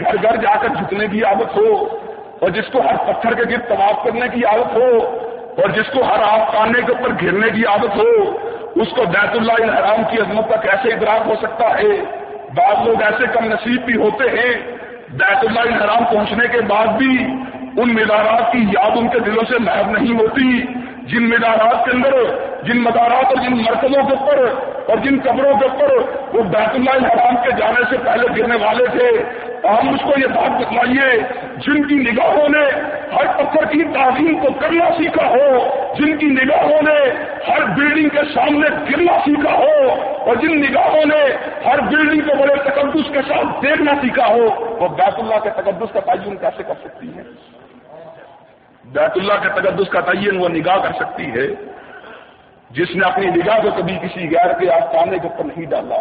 [0.00, 1.98] گھر گھر جا کر جھکنے کی عادت ہو
[2.40, 5.18] اور جس کو ہر پتھر کے گرد طواف کرنے کی عادت ہو
[5.56, 8.30] اور جس کو ہر آپ کے اوپر گھرنے کی عادت ہو،
[8.74, 11.88] اس کو بیت اللہ الحرام کی عظمت کا کیسے ادراک ہو سکتا ہے۔
[12.54, 14.76] بعض لوگ ایسے کم نصیب بھی ہوتے ہیں۔
[15.10, 17.26] بیت اللہ الحرام پہنچنے کے بعد بھی
[17.82, 20.62] ان مدارات کی یاد ان کے دلوں سے محب نہیں ہوتی۔
[21.02, 22.14] جن مدارات کے اندر،
[22.62, 24.38] جن مدارات اور جن مرکزوں کے اوپر
[24.88, 25.90] اور جن قبروں کے اوپر
[26.34, 29.08] وہ بیت اللہ الحرام کے جانے سے پہلے گرنے والے تھے
[29.64, 31.10] ہم اس کو یہ بات بتلائیے،
[31.64, 32.62] جن کی نگاہوں نے
[33.12, 35.60] ہر پتھر کی تعظیم کو کرنا سیکھا ہو،
[35.98, 36.96] جن کی نگاہوں نے
[37.48, 39.88] ہر بلڈنگ کے سامنے گرنا سیکھا ہو،
[40.20, 41.22] اور جن نگاہوں نے
[41.66, 44.48] ہر بلڈنگ کو بڑے تقدس کے ساتھ دیکھنا سیکھا ہو،
[44.80, 47.22] وہ بیت اللہ کے تقدس کا تعین کیسے کر سکتی ہے
[48.84, 51.46] بیت اللہ کے تقدس کا تعین وہ نگاہ کر سکتی ہے
[52.72, 55.96] جس نے اپنی نگاہ کو کبھی کسی غیر کے آستانے کے اوپر نہیں ڈالا،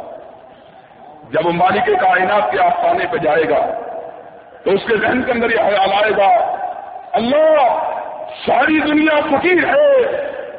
[1.32, 3.72] جب وہ مالک کائنات کے آستانے پہ جائے گا،
[4.64, 6.56] تو اس کے ذہن کے اندر یہ خیال آئے گا،
[7.14, 7.78] اللہ،
[8.46, 10.04] ساری دنیا فقیر ہے،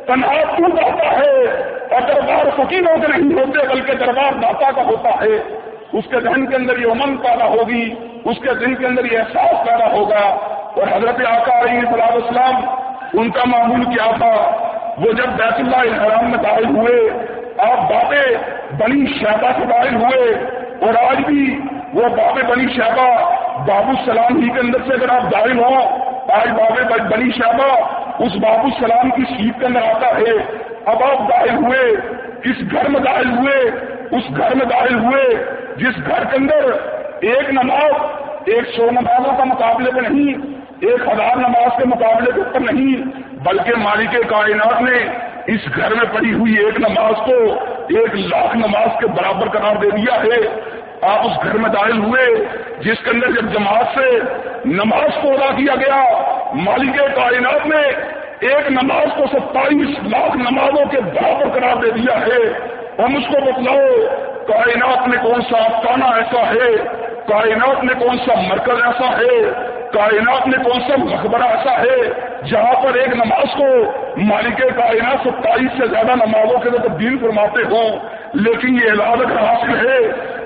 [0.07, 1.45] تنہا تو داتا ہے؟
[1.91, 5.59] اور دربار فقیروں کے نہیں ہوتے، بلکہ دربار داتا کا ہوتا ہے۔
[5.93, 7.95] اس کے ذہن کے اندر یہ امن پیدا ہوگی،
[8.25, 10.37] اس کے ذہن کے اندر یہ احساس پیدا ہوگا۔
[10.77, 12.55] اور حضرت آقا علیہ صلاح اسلام
[13.21, 16.97] ان کا معمول کیا تھا؟ وہ جب بیت اللہ الحرام میں داخل ہوئے،
[17.67, 18.25] آپ بابے
[18.79, 20.33] بنی شہبہ سے داخل ہوئے،
[20.87, 21.45] اور آج بھی
[21.95, 23.07] وہ بابے بنی شہبہ
[23.67, 25.77] بابو السلام ہی کے اندر سے اگر آپ داخل ہوں،
[26.39, 27.71] آج بابے بنی شہبہ
[28.25, 30.37] اس بابو السلام کی سیٹ کے اندر آتا ہے۔
[30.93, 31.83] اب آپ داخل ہوئے
[32.45, 33.59] کس گھر میں داخل ہوئے،
[34.17, 35.25] اس گھر میں داخل ہوئے،
[35.77, 36.71] جس گھر کے اندر
[37.31, 37.93] ایک نماز،
[38.47, 40.41] ایک سو نمازوں کا مقابلے پہ نہیں،
[40.81, 44.99] ایک ہزار نماز کے مقابلے کے اوپر نہیں بلکہ مالک کائنات نے
[45.47, 47.53] اس گھر میں پڑی ہوئی ایک نماز کو
[47.99, 50.61] ایک لاکھ نماز کے برابر قرار دے دیا ہے۔
[51.03, 52.27] آپ اس گھر میں داخل ہوئے،
[52.81, 54.19] جس کے اندر جب جماعت سے
[54.65, 56.03] نماز کو ادا کیا گیا،
[56.55, 57.83] مالک کائنات نے
[58.41, 62.73] ایک نماز کو ستائیس لاکھ نمازوں کے برابر قرار دے دیا ہے۔
[63.03, 64.07] ہم اس کو بتلاؤ،
[64.49, 69.53] کائنات میں کون سا افسانہ ایسا ہے کائنات میں کون سا مرکز ایسا ہے؟
[69.93, 72.11] کائنات میں کون سا مقبرہ ایسا ہے
[72.49, 73.67] جہاں پر ایک نماز کو
[74.17, 77.99] مالک کائنات ستائیس سے زیادہ نمازوں کے اندر تبدیل فرماتے ہوں،
[78.35, 79.99] لیکن یہ علاج اگر حاصل ہے،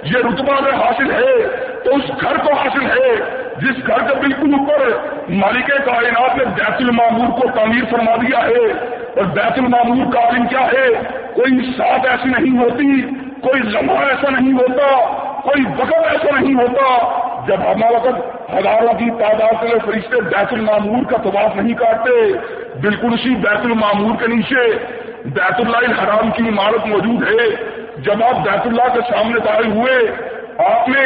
[0.04, 1.42] یہ رتبہ اگر حاصل ہے،
[1.84, 3.14] تو اس گھر کو حاصل ہے،
[3.56, 4.88] جس گھر کے بالکل اوپر
[5.28, 10.46] مالک کائنات نے بیت المامور کو تعمیر فرما دیا ہے۔ اور بیت المامور کا عالم
[10.46, 10.88] کیا ہے؟
[11.34, 17.16] کوئی ساتھ ایسی نہیں ہوتی کوئی لمحہ ایسا نہیں ہوتا، کوئی وقت ایسا نہیں ہوتا
[17.46, 22.32] جب ہمارا وقت ہزاروں کی تعداد سے فرشتے بیت المامور کا طواف نہیں کاٹتے
[22.80, 24.78] بالکل اسی بیت المامور کے نیچے
[25.24, 27.48] بیت اللہ الحرام کی عمارت موجود ہے۔
[27.96, 29.98] جب آپ بیت اللہ کے سامنے دائر ہوئے،
[30.66, 31.04] آپ نے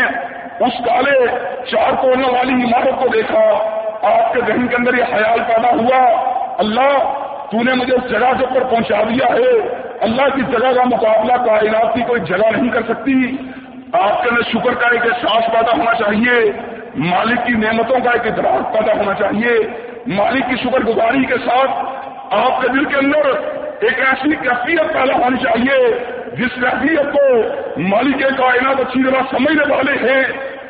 [0.65, 1.27] اس کالے
[1.71, 3.71] چار کونے والی عمارت کو دیکھا۔
[4.03, 6.07] آپ کے ذہن کے اندر یہ خیال پیدا ہوا،
[6.59, 6.99] اللہ،
[7.51, 11.33] تو نے مجھے اس جگہ کے اوپر پہنچا دیا ہے۔ اللہ کی جگہ کا مقابلہ
[11.33, 13.37] کائنات کی کوئی جگہ نہیں کر سکتی۔
[13.93, 16.53] آپ کے اندر شکر کا ایک احساس پیدا ہونا چاہیے۔
[16.95, 19.69] مالک کی نعمتوں کا ایک ادراک پیدا ہونا چاہیے۔
[20.07, 21.71] مالک کی شکر گزاری کے ساتھ
[22.31, 23.27] آپ کے دل کے اندر
[23.81, 25.95] ایک ایسی کیفیت پیدا ہونی چاہیے
[26.37, 27.43] جس کیفیت کو
[27.81, 30.23] مالک کائنات اچھی طرح سمجھنے والے ہیں۔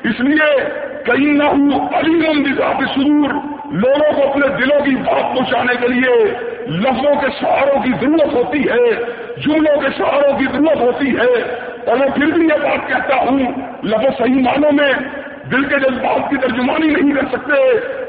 [0.05, 0.64] اس لیے
[1.07, 2.62] کئی نہ ہوں علی مندر
[2.95, 3.31] سرور
[3.72, 6.31] لوگوں کو اپنے دلوں کی بات پہنچانے کے لیے
[6.66, 11.97] لفظوں کے سہاروں کی ضرورت ہوتی ہے۔ جملوں کے سہاروں کی ضرورت ہوتی ہے اور
[11.97, 13.39] میں پھر بھی یہ بات کہتا ہوں،
[13.83, 14.93] لفظ صحیح معنوں میں
[15.51, 17.62] دل کے جذبات کی ترجمانی نہیں کر سکتے۔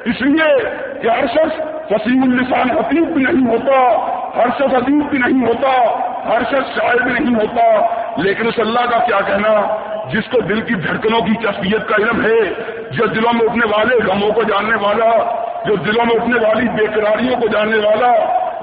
[0.05, 0.69] اس لیے
[1.01, 1.61] کہ ہر شخص
[1.91, 3.95] وسیم السان حتیب بھی نہیں ہوتا،
[4.35, 5.71] ہر شخص ادیب بھی نہیں ہوتا،
[6.29, 7.85] ہر شخص شاعر بھی نہیں ہوتا۔
[8.17, 9.77] لیکن اس اللہ کا کیا کہنا،
[10.13, 12.39] جس کو دل کی دھڑکنوں کی کیفیت کا علم ہے،
[12.91, 16.85] جو دلوں میں اٹھنے والے، غموں کو جاننے والا، جو دلوں میں اٹھنے والی بے
[16.95, 18.11] قراریوں کو جاننے والا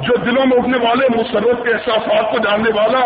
[0.00, 3.00] جو دلوں میں اٹھنے والے مسرت کے احساسات کو جاننے والا،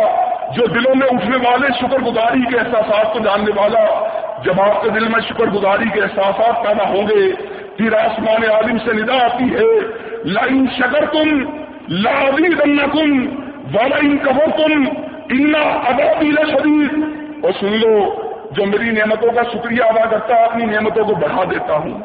[0.56, 4.08] جو دلوں میں اٹھنے والے شکر گزاری کے احساسات کو جاننے والا،
[4.44, 7.32] جب آپ کے دل میں شکر گزاری کے احساسات پیدا ہوں گے
[7.76, 9.78] پھر آسمان عالم سے ندا آتی ہے
[10.24, 11.50] لائن شکر تم
[11.88, 13.26] لاوی دن کم
[13.74, 14.84] والا کبر تم
[15.30, 17.04] اتنا ابابی شدید
[17.44, 18.14] اور سن لو،
[18.50, 22.00] جو میری نعمتوں کا شکریہ ادا کرتا ہے اپنی نعمتوں کو بڑھا دیتا ہوں۔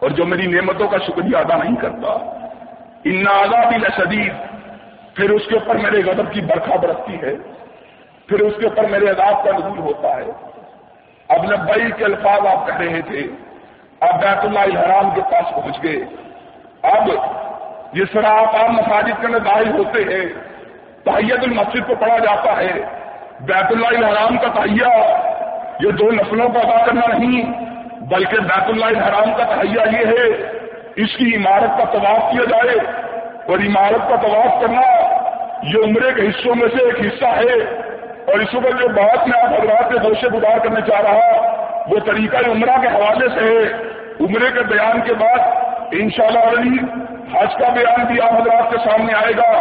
[0.00, 2.38] اور جو میری نعمتوں کا شکریہ ادا نہیں کرتا
[3.04, 4.32] ان آزادی شدید
[5.14, 7.34] پھر اس کے اوپر میرے غضب کی برکھا برستی ہے،
[8.26, 10.30] پھر اس کے اوپر میرے عذاب کا نزول ہوتا ہے۔
[11.28, 13.26] اب لبئی کے الفاظ آپ کہہ رہے تھے،
[14.00, 16.04] اب بیت اللہ الحرام کے پاس پہنچ گئے۔
[16.82, 17.10] اب
[17.92, 20.26] جس طرح آپ عام مساجد کے اندر داخل ہوتے ہیں،
[21.04, 22.72] تحیت المسجد کو پڑھا جاتا ہے۔
[23.40, 24.88] بیت اللہ الحرام کا تہیا
[25.80, 27.52] یہ دو نسلوں کا ادا کرنا نہیں،
[28.00, 30.61] بلکہ بیت اللہ الحرام کا تہیا یہ ہے
[30.96, 32.76] اس کی عمارت کا طواف کیا جائے
[33.48, 34.80] اور عمارت کا طواف کرنا
[35.62, 37.54] یہ عمرے کے حصوں میں سے ایک حصہ ہے
[38.32, 41.52] اور اس وقت جو بات میں آپ حضرات کے گوشے گزار کرنے چاہ رہا
[41.88, 43.62] وہ طریقہ عمرہ کے حوالے سے ہے۔
[44.20, 45.38] عمرے کے بیان کے بعد
[45.92, 46.78] انشاءاللہ علی
[47.34, 49.58] حج کا بیان بھی آپ حضرات کے سامنے آئے گا۔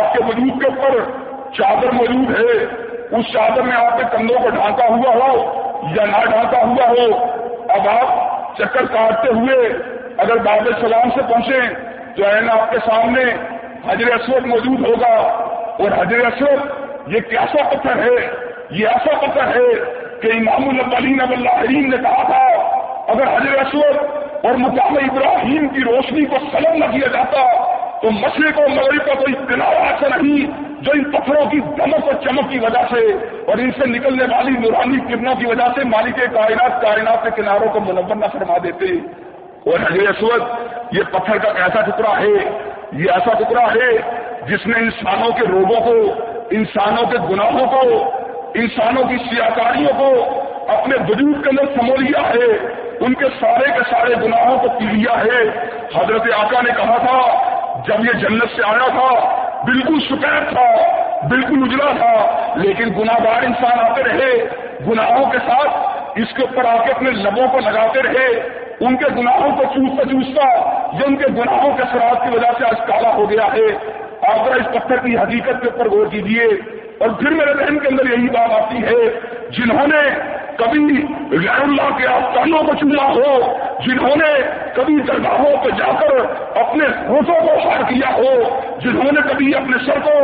[0.00, 0.98] آپ کے وجود کے اوپر
[1.52, 2.64] چادر موجود ہے۔
[3.16, 5.62] اس چادر میں آپ کے کندھوں کو ڈھانکا ہوا ہو
[5.96, 7.24] یا نہ ڈھانکا ہوا ہو،
[7.68, 9.68] اب آپ چکر کاٹتے ہوئے
[10.18, 11.60] اگر باب سلام سے پہنچے
[12.16, 13.22] جو ہے نا آپ کے سامنے
[13.88, 15.14] حضر اسود موجود ہوگا
[15.78, 16.82] اور حضر اسود
[17.14, 18.30] یہ کیسا پتھر ہے؟
[18.70, 19.74] یہ ایسا پتھر ہے
[20.20, 22.44] کہ امام البلین اب اللہ نے کہا تھا،
[23.08, 23.96] اگر حضر اسود
[24.44, 27.42] اور مقام ابراہیم کی روشنی کو سلم نہ کیا جاتا،
[28.00, 30.46] تو مشرق و مغرب کا کوئی کنارا ایسا نہیں
[30.80, 33.12] جو ان پتھروں کی دمک اور چمک کی وجہ سے
[33.46, 37.68] اور ان سے نکلنے والی نورانی کرنوں کی وجہ سے مالک کائنات کائنات کے کناروں
[37.72, 38.84] کو منور نہ فرما دیتے۔
[39.66, 40.42] اور حضر اسود،
[40.92, 42.50] یہ پتھر کا ایسا ٹکڑا ہے،
[42.92, 43.90] یہ ایسا ٹکڑا ہے
[44.46, 46.14] جس نے انسانوں کے روگوں کو،
[46.50, 48.12] انسانوں کے گناہوں کو،
[48.54, 50.08] انسانوں کی سیاکاریوں کو
[50.68, 52.50] اپنے وجود کے اندر سمو لیا ہے،
[53.00, 55.42] ان کے سارے کے سارے گناہوں کو پی لیا ہے۔
[55.94, 57.20] حضرت آقا نے کہا تھا،
[57.86, 59.08] جب یہ جنت سے آیا تھا،
[59.64, 60.66] بالکل شکایت تھا،
[61.28, 64.32] بالکل اجلا تھا، لیکن گناگار انسان آتے رہے،
[64.88, 65.76] گناہوں کے ساتھ
[66.18, 68.28] اس کے اوپر آ کے اپنے لبوں کو لگاتے رہے۔
[68.86, 70.46] ان کے گناہوں کو چوستا چوستا
[70.98, 73.66] جو ان کے گناہوں کے شراب کی وجہ سے آج کالا ہو گیا ہے۔
[74.22, 76.44] آپ ذرا اس پتھر کی حقیقت کے اوپر غور کیجیے
[76.98, 79.20] اور پھر میرے ذہن کے اندر یہی بات آتی ہے،
[79.50, 80.02] جنہوں نے
[80.58, 83.30] کبھی غیر اللہ کے آستانوں کو چنا ہو،
[83.86, 84.30] جنہوں نے
[84.74, 86.18] کبھی درگاہوں پہ جا کر
[86.60, 88.32] اپنے ہوٹوں کو ہار کیا ہو،
[88.80, 90.14] جنہوں نے کبھی اپنے سر کو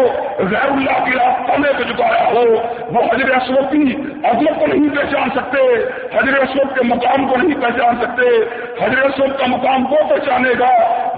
[0.51, 2.45] غیر اللہ کے آستانے پہ جھکایا ہو،
[2.93, 5.65] وہ حضر اسود کی عظمت کو نہیں پہچان سکتے
[6.15, 8.29] حضر اسود کے مقام کو نہیں پہچان سکتے
[8.81, 10.71] حضر اسود کا مقام وہ پہچانے گا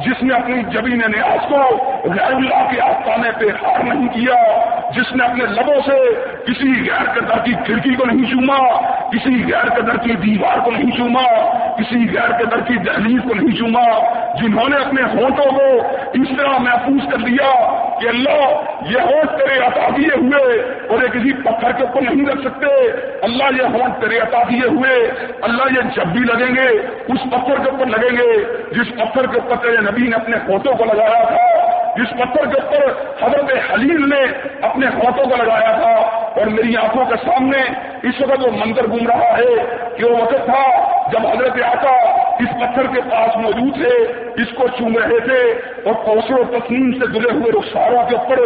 [0.05, 1.57] جس نے اپنی جبین نیاز کو
[2.05, 4.35] غیر اللہ کے آستانے پہ ہار نہیں کیا،
[4.91, 5.99] جس نے اپنے لبوں سے
[6.47, 8.59] کسی غیر قدر کی کھڑکی کو نہیں چوما،
[9.11, 11.25] کسی غیر قدر کی دیوار کو نہیں چوما،
[11.79, 13.85] کسی غیر قدر کی دہلیز کو نہیں چوما،
[14.43, 15.69] جنہوں نے اپنے ہونٹوں کو
[16.13, 17.51] اس طرح محفوظ کر لیا
[18.01, 22.27] کہ اللہ یہ ہونٹ تیرے عطا دیے ہوئے اور یہ کسی پتھر کے اوپر نہیں
[22.27, 22.67] رکھ سکتے۔
[23.23, 27.65] اللہ یہ ہونٹ تیرے عطا دیے ہوئے۔ اللہ یہ جب بھی لگیں گے، اس پتھر
[27.65, 31.25] کے اوپر لگیں گے۔ جس پتھر کے اوپر تیرے نبی نے اپنے ہونٹوں کو لگایا
[31.25, 32.91] تھا، جس پتھر کے اوپر
[33.27, 37.59] حضرت حلیل نے اپنے ہاتھوں کو لگایا تھا۔ اور میری آنکھوں کے سامنے
[38.03, 42.49] اس وقت وہ منظر گھوم رہا ہے کہ وہ وقت تھا جب حضرت آقا اس
[42.49, 47.07] پتھر کے پاس موجود تھے، اس کو چوم رہے تھے اور کوسر و تسلیم سے
[47.07, 48.37] دلے ہوئے رخساروں کے اوپر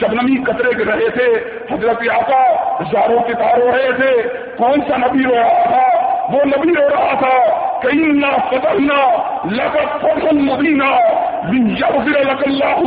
[0.00, 1.32] شبنمی قطرے گر رہے تھے۔
[1.74, 6.44] حضرت آقا زاروں کے تار ہو رہے تھے۔ کون سا نبی ہو رہا تھا؟ وہ
[6.44, 9.00] نبی ہو رہا تھا۔ کئی نہ فتحنا
[9.52, 10.90] لگت فضل مدینہ
[11.42, 12.80] لک اللہ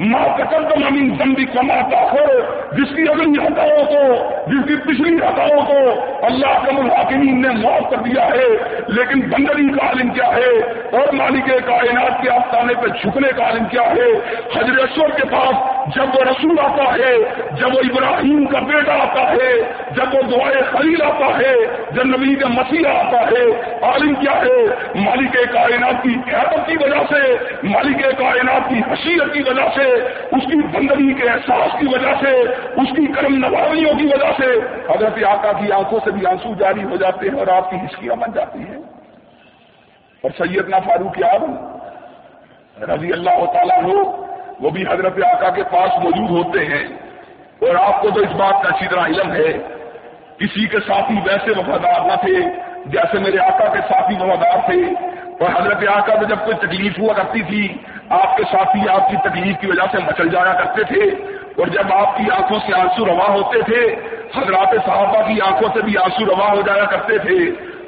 [0.00, 2.30] ماں تقدم امین زمبی کما تاخر
[2.76, 4.00] جس کی اگلی ہتاؤں کو
[4.46, 5.78] جس کی پچھلی ہتاؤں کو
[6.26, 8.48] اللہ کم الحاکمین نے معاف کر دیا ہے،
[8.88, 10.50] لیکن بندری کا عالم کیا ہے،
[10.98, 14.08] اور مالک کائنات کے آستانے پہ جھکنے کا عالم کیا ہے۔
[14.56, 17.14] حضرت کے پاس جب وہ رسول آتا ہے،
[17.60, 19.52] جب وہ ابراہیم کا بیٹا آتا ہے،
[19.96, 21.54] جب وہ دعائے خلیل آتا ہے،
[21.92, 23.44] جب نبی کا مسیح آتا ہے،
[23.82, 24.64] عالم کیا ہے،
[24.94, 30.42] مالک کائنات کی حیرت کی وجہ سے، مالک کائنات کی حشیت کی وجہ سے، اس
[30.50, 34.52] کی بندگی کے احساس کی وجہ سے، اس کی کرم نواریوں کی وجہ سے،
[34.94, 38.16] حضرت آقا کی آنکھوں سے بھی آنسو جاری ہو جاتے ہیں اور آپ کی ہچکیاں
[38.16, 38.78] بن جاتی ہیں۔
[40.22, 41.76] اور سیدنا فاروق اعظم
[42.82, 44.26] رضی اللہ تعالیٰ ہو
[44.60, 46.84] وہ بھی حضرت آقا کے پاس موجود ہوتے ہیں۔
[47.60, 49.52] اور آپ کو تو اس بات کا اچھی طرح علم ہے،
[50.38, 54.82] کسی کے ساتھی ویسے وفادار نہ تھے جیسے میرے آقا کے ساتھی وفادار تھے
[55.40, 57.76] اور حضرت آقا میں جب کوئی تکلیف ہوا کرتی تھی،
[58.10, 61.00] آپ کے ساتھی آپ کی تکلیف کی وجہ سے مچل جایا کرتے تھے
[61.58, 63.94] اور جب آپ کی آنکھوں سے آنسو روا ہوتے تھے،
[64.36, 67.38] حضرات صحابہ کی آنکھوں سے بھی آنسو روا ہو جایا کرتے تھے۔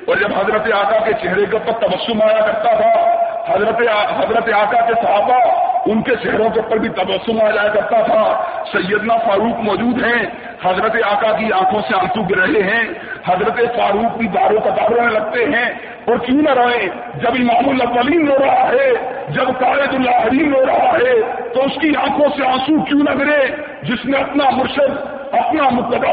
[0.07, 3.15] اور جب حضرت آقا کے چہرے کے اوپر تبسم آیا کرتا تھا،
[3.55, 3.81] حضرت
[4.17, 8.45] حضرت آقا کے صحابہ ان کے چہروں کے اوپر بھی تبسم آ جایا کرتا تھا۔
[8.73, 10.27] سیدنا فاروق موجود ہیں۔
[10.65, 12.85] حضرت آقا کی آنکھوں سے آنسو گر رہے ہیں۔
[13.27, 18.29] حضرت فاروق کی داروں کا دارونے لگتے ہیں۔ اور کیوں نہ رہے جب امام الاولین
[18.29, 18.91] رو رہا ہے،
[19.29, 21.21] جب قائد اللہ رو رہا ہے،
[21.55, 23.47] تو اس کی آنکھوں سے آنسو کیوں نہ گرے؟
[23.83, 26.11] جس نے اپنا مرشد، اپنا مقدہ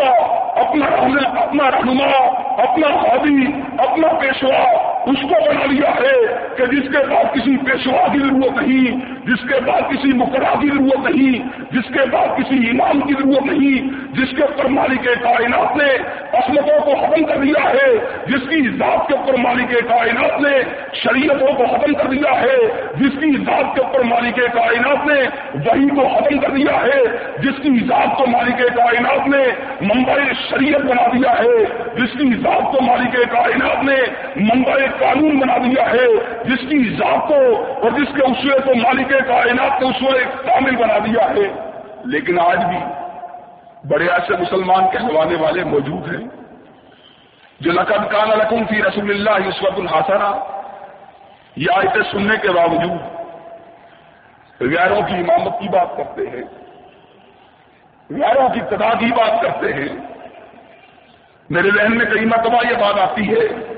[0.55, 0.85] اپنا
[1.41, 2.09] اپنا رہنما،
[2.63, 3.45] اپنا حابی
[3.77, 4.57] اپنا پیشوا،
[5.05, 6.15] اس کو بنا لیا ہے
[6.57, 10.67] کہ جس کے بعد کسی پیشوا کی ضرورت نہیں، جس کے بعد کسی مقرر کی
[10.67, 11.39] ضرورت نہیں،
[11.71, 15.89] جس کے بعد کسی امام کی ضرورت نہیں، جس کے اوپر مالک کائنات نے
[16.33, 17.89] عصمتوں کو ختم کر دیا ہے،
[18.25, 20.59] جس کی ذات کے اوپر مالک کائنات نے
[20.93, 22.57] شریعتوں کو ختم کر دیا ہے،
[22.95, 25.21] جس کی ذات کے اوپر مالک کائنات نے
[25.53, 27.01] وہی کو ختم کر دیا ہے،
[27.39, 29.43] جس کی ذات کو مالک کائنات نے
[29.81, 31.65] ممبئی شریعت بنا دیا ہے،
[31.95, 33.95] جس کی ذات کو مالک کائنات نے
[34.35, 36.07] ممبئی قانون بنا دیا ہے،
[36.43, 40.97] جس کی ذات کو اور جس کے اسوے کو مالک کائنات کے اسوے کامل بنا
[40.97, 41.71] دیا ہے۔
[42.05, 42.77] لیکن آج بھی
[43.87, 46.27] بڑے ایسے مسلمان کہلوانے والے موجود ہیں۔
[47.59, 50.33] جو لقد کان رقم تھی رسول اللہ اس وقت الحاصرہ
[51.55, 53.21] یہ آیتیں سننے کے باوجود
[54.61, 56.43] غیروں کی امامت کی بات کرتے ہیں۔
[58.09, 60.10] غیروں کی تدا کی بات کرتے ہیں۔
[61.51, 63.73] میرے ذہن میں کئی مرتبہ یہ بات آتی ہے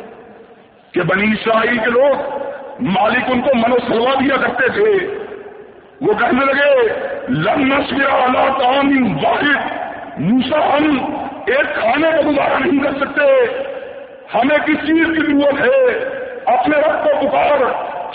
[0.92, 2.38] کہ بنی اسرائیل کے لوگ
[2.80, 5.08] مالک ان کو منو سلوا دیا کرتے تھے۔
[6.02, 6.90] وہ کہنے لگے
[7.30, 9.72] لمس اللہ واحد۔
[10.20, 11.16] موسا ہم
[11.48, 13.46] ایک کھانے کا گزارا نہیں کر سکتے۔
[14.34, 16.08] ہمیں کس چیز کی ضرورت ہے؟
[16.46, 17.62] اپنے رب کو پکار۔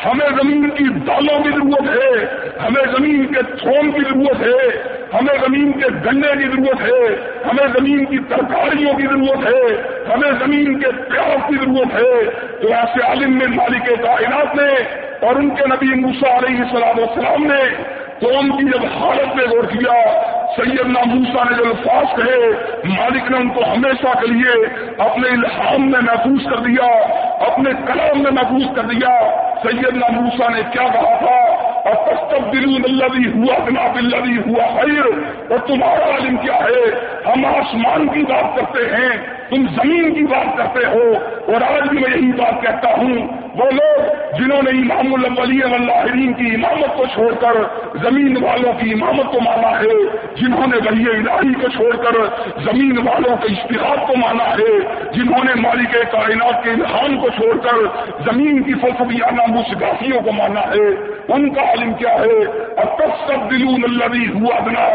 [0.07, 2.25] ہمیں زمین کی دالوں کی ضرورت ہے۔
[2.67, 7.69] ہمیں زمین کے تھوم کی ضرورت ہے۔ ہمیں زمین کے گنے کی ضرورت ہے، ہمیں
[7.79, 9.83] زمین کی ترکاریوں کی ضرورت ہے،
[10.15, 12.31] ہمیں زمین کے پیاز کی ضرورت ہے۔
[12.63, 17.45] تو ایسے عالم میں مالک کائنات نے اور ان کے نبی موسا علیہ السلام السلام
[17.47, 17.83] نے
[18.21, 20.23] قوم کی جب حالت میں غور کیا،
[20.57, 22.49] سیدنا موسا نے جو الفاظ کہے،
[22.85, 24.67] مالک نے ان کو ہمیشہ کے لیے
[24.99, 26.87] اپنے الحام میں محفوظ کر دیا،
[27.41, 29.31] اپنے کلام میں محفوظ کر دیا۔
[29.63, 32.45] سیدنا موسا نے کیا کہا تھا؟ اور تب
[32.85, 38.09] اللہ بھی ہوا بنا بلّہ بھی ہوا خیر اور تمہارا علم کیا ہے؟ ہم آسمان
[38.09, 39.17] کی بات کرتے ہیں،
[39.51, 41.13] تم زمین کی بات کرتے ہو۔
[41.53, 46.49] اور آج بھی میں یہی بات کہتا ہوں وہ لوگ جنہوں نے امام اللہ کی
[46.55, 47.57] امامت کو چھوڑ کر
[48.03, 49.97] زمین والوں کی امامت کو مانا ہے،
[50.35, 52.19] جنہوں نے ولی الہی کو چھوڑ کر
[52.65, 54.79] زمین والوں کے اشتہار کو مانا ہے،
[55.13, 57.81] جنہوں نے مالک کائنات کے انحان کو چھوڑ کر
[58.25, 60.89] زمین کی فلسفیانہ مسگافیوں کو مانا ہے۔
[61.29, 62.39] ان کا علم کیا ہے؟
[62.77, 64.87] اب تک سب دلون اللہ ہوا بنا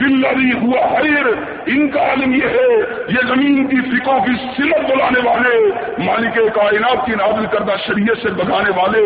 [0.00, 0.24] دل
[0.62, 1.26] ہوا حیر
[1.66, 2.68] ان کا علم یہ ہے،
[3.08, 5.56] یہ زمین کی فکوں کی سلت بلانے والے
[5.98, 8.98] مالک کائنات کی نازل کردہ شریف شریعت سے بگانے والے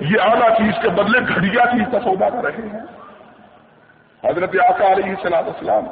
[0.00, 2.80] یہ اعلیٰ چیز کے بدلے گھڑیا چیز کا سودا کر رہے ہیں۔
[4.30, 5.84] حضرت آقا علیہ صلاح السلام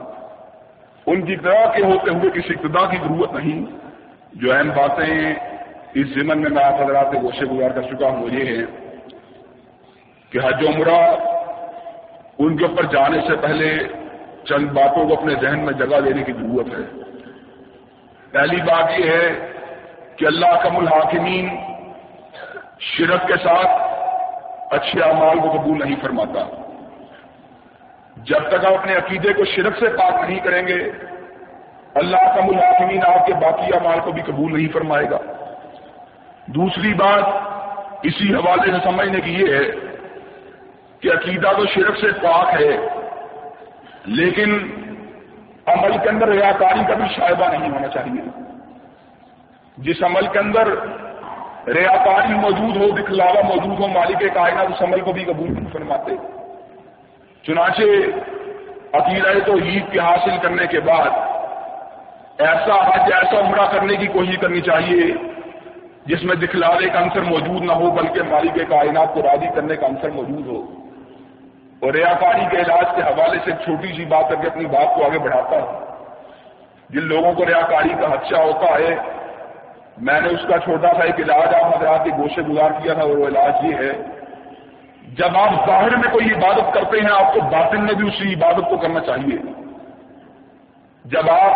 [1.07, 3.67] ان کی طرح کے ہوتے ہوئے کسی اقتدا کی ضرورت نہیں۔
[4.33, 5.35] جو اہم باتیں
[5.95, 8.63] اس زمن میں میں آپ حضرات گوشے گزار کر چکا ہوں وہ یہ ہے
[10.31, 11.15] کہ حج عمرہ
[12.39, 13.79] ان کے اوپر جانے سے پہلے
[14.45, 17.01] چند باتوں کو اپنے ذہن میں جگہ دینے کی ضرورت ہے۔
[18.31, 19.53] پہلی بات یہ ہے
[20.17, 21.49] کہ اللہ کم الحاکمین
[22.85, 26.45] شرک کے ساتھ اچھے اعمال کو قبول نہیں فرماتا۔
[28.17, 30.79] جب تک آپ اپنے عقیدے کو شرک سے پاک نہیں کریں گے،
[31.95, 35.19] اللہ کم الحاکمین آپ کے باقی اعمال کو بھی قبول نہیں فرمائے گا۔
[36.47, 37.25] دوسری بات
[38.03, 39.65] اسی حوالے سے سمجھنے کی یہ ہے
[41.01, 42.73] کہ عقیدہ تو شرک سے پاک ہے،
[44.19, 44.51] لیکن
[45.67, 48.23] عمل کے اندر ریاکاری کا بھی شائبہ نہیں ہونا چاہیے۔
[49.79, 50.75] جس عمل کے اندر
[51.67, 56.11] ریاکاری موجود ہو دکھلاوا موجود ہو، مالک کائنات اس عمل کو بھی قبول نہیں فرماتے۔
[57.43, 57.83] چنانچہ
[58.93, 61.07] عقیدہ تو عید کے حاصل کرنے کے بعد
[62.39, 65.15] ایسا حج، ایسا عمرہ کرنے کی کوشش کرنی چاہیے
[66.07, 69.87] جس میں دکھلاوے کا عنصر موجود نہ ہو، بلکہ مالک کائنات کو راضی کرنے کا
[69.87, 70.63] عنصر موجود ہو۔
[71.81, 75.05] اور ریاکاری کے علاج کے حوالے سے چھوٹی سی بات کر کے اپنی بات کو
[75.05, 75.81] آگے بڑھاتا ہوں۔
[76.91, 79.24] جن لوگوں کو ریاکاری کا خدشہ ہوتا ہے
[79.99, 83.03] میں نے اس کا چھوٹا سا ایک علاج آپ حضرات کے گوشے گزار کیا تھا،
[83.03, 83.93] اور وہ علاج یہ ہے،
[85.19, 88.71] جب آپ ظاہر میں کوئی عبادت کرتے ہیں، آپ کو باطن میں بھی اسی عبادت
[88.71, 89.37] کو کرنا چاہیے۔
[91.05, 91.55] جب آپ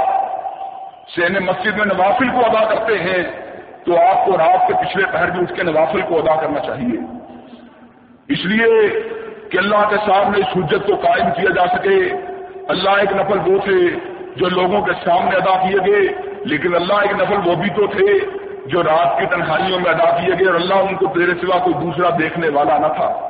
[1.09, 3.22] سین مسجد میں نوافل کو ادا کرتے ہیں،
[3.84, 6.99] تو آپ کو رات کے پچھلے پہر بھی اس کے نوافل کو ادا کرنا چاہیے۔
[8.28, 9.01] اس لیے
[9.51, 11.99] کہ اللہ کے سامنے اس حجت کو قائم کیا جا سکے۔
[12.68, 13.91] اللہ ایک نفل وہ تھے
[14.36, 18.26] جو لوگوں کے سامنے ادا کیے گئے۔ لیکن اللہ ایک نفل وہ بھی تو تھے
[18.66, 21.74] جو رات کی تنہائیوں میں ادا کیے گئے اور اللہ ان کو تیرے سوا کوئی
[21.74, 23.28] دوسرا دیکھنے والا نہ تھا۔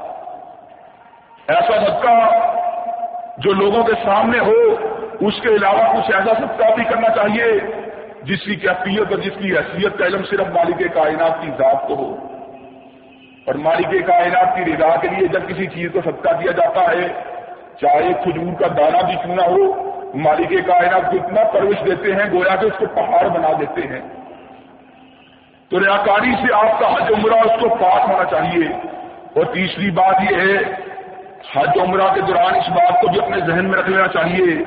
[1.48, 2.28] ایسا صدقہ
[3.38, 4.86] جو لوگوں کے سامنے ہو،
[5.20, 7.52] اس کے علاوہ کچھ ایسا صدقہ بھی کرنا چاہیے،
[8.22, 11.94] جس کی کیفیت اور جس کی حیثیت کا علم صرف مالک کائنات کی ذات کو
[11.94, 12.16] ہو۔
[13.46, 17.08] اور مالک کائنات کی رضا کے لیے جب کسی چیز کو صدقہ دیا جاتا ہے،
[17.80, 22.32] چاہے کھجور کا دانا بھی کیوں نہ ہو مالک کائنات کو اتنا پرورش دیتے ہیں،
[22.32, 24.00] گویا کہ اس کو پہاڑ بنا دیتے ہیں۔
[25.70, 28.68] تو ریاکاری سے آپ کا حج عمرہ اس کو پاک ہونا چاہیے۔
[29.34, 30.56] اور تیسری بات یہ ہے،
[31.56, 34.64] حج عمرہ کے دوران اس بات کو بھی اپنے ذہن میں رکھ لینا چاہیے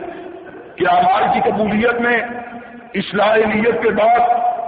[0.76, 2.22] کہ آمار کی قبولیت میں
[2.94, 4.20] اصلاح نیت کے بعد،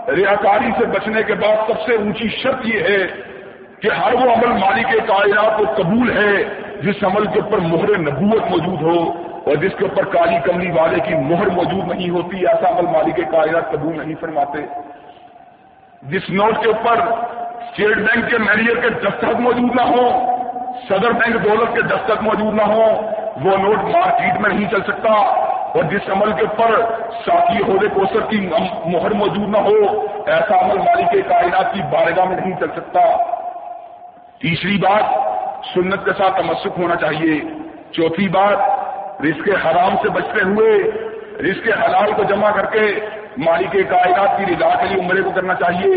[0.09, 3.07] ریاکاری سے بچنے کے بعد سب سے اونچی شرط یہ ہے
[3.79, 6.43] کہ ہر وہ عمل مالک کائنات کو قبول ہے،
[6.81, 10.99] جس عمل کے اوپر مہر نبوت موجود ہو۔ اور جس کے اوپر کالی کملی والے
[10.99, 14.59] کی مہر موجود نہیں ہوتی، ایسا عمل مالک کائنات قبول نہیں فرماتے۔
[16.01, 16.99] جس نوٹ کے اوپر
[17.61, 20.09] اسٹیٹ بینک کے مینیجر کے دستخط موجود نہ ہو
[20.89, 22.83] صدر بینک دولت کے دستخط موجود نہ ہو
[23.43, 25.09] وہ نوٹ مارکیٹ میں نہیں چل سکتا۔
[25.73, 26.81] اور جس عمل کے اوپر
[27.25, 28.49] ساتھی عہدے کوثر کی
[28.85, 32.99] مہر موجود نہ ہو، ایسا عمل مالک کائنات کی بارگاہ میں نہیں چل سکتا۔
[34.39, 35.03] تیسری بات،
[35.73, 37.41] سنت کے ساتھ تمسک ہونا چاہیے۔
[37.91, 38.82] چوتھی بات
[39.21, 40.91] رزق حرام سے بچتے ہوئے،
[41.39, 42.99] رزق حلال کو جمع کر کے
[43.37, 45.95] مالک کائنات کی رضا کے لیے عمرے کو کرنا چاہیے۔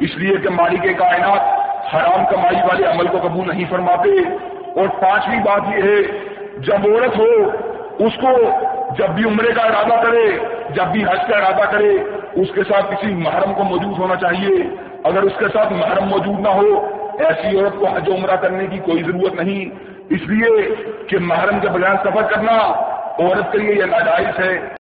[0.00, 4.10] اس لیے کہ مالک کائنات حرام کمائی والے عمل کو قبول نہیں فرماتے۔
[4.76, 6.02] اور پانچویں بات یہ ہے،
[6.58, 7.50] جب عورت ہو،
[7.98, 8.50] اس کو
[8.98, 10.30] جب بھی عمرے کا ارادہ کرے،
[10.70, 11.90] جب بھی حج کا ارادہ کرے،
[12.32, 14.56] اس کے ساتھ کسی محرم کو موجود ہونا چاہیے۔
[15.04, 16.88] اگر اس کے ساتھ محرم موجود نہ ہو،
[17.18, 20.74] ایسی عورت کو حج عمرہ کرنے کی کوئی ضرورت نہیں۔ اس لیے
[21.08, 22.56] کہ محرم کے بغیر سفر کرنا
[23.18, 24.77] عورت کے لیے یہ ناجائز ہے۔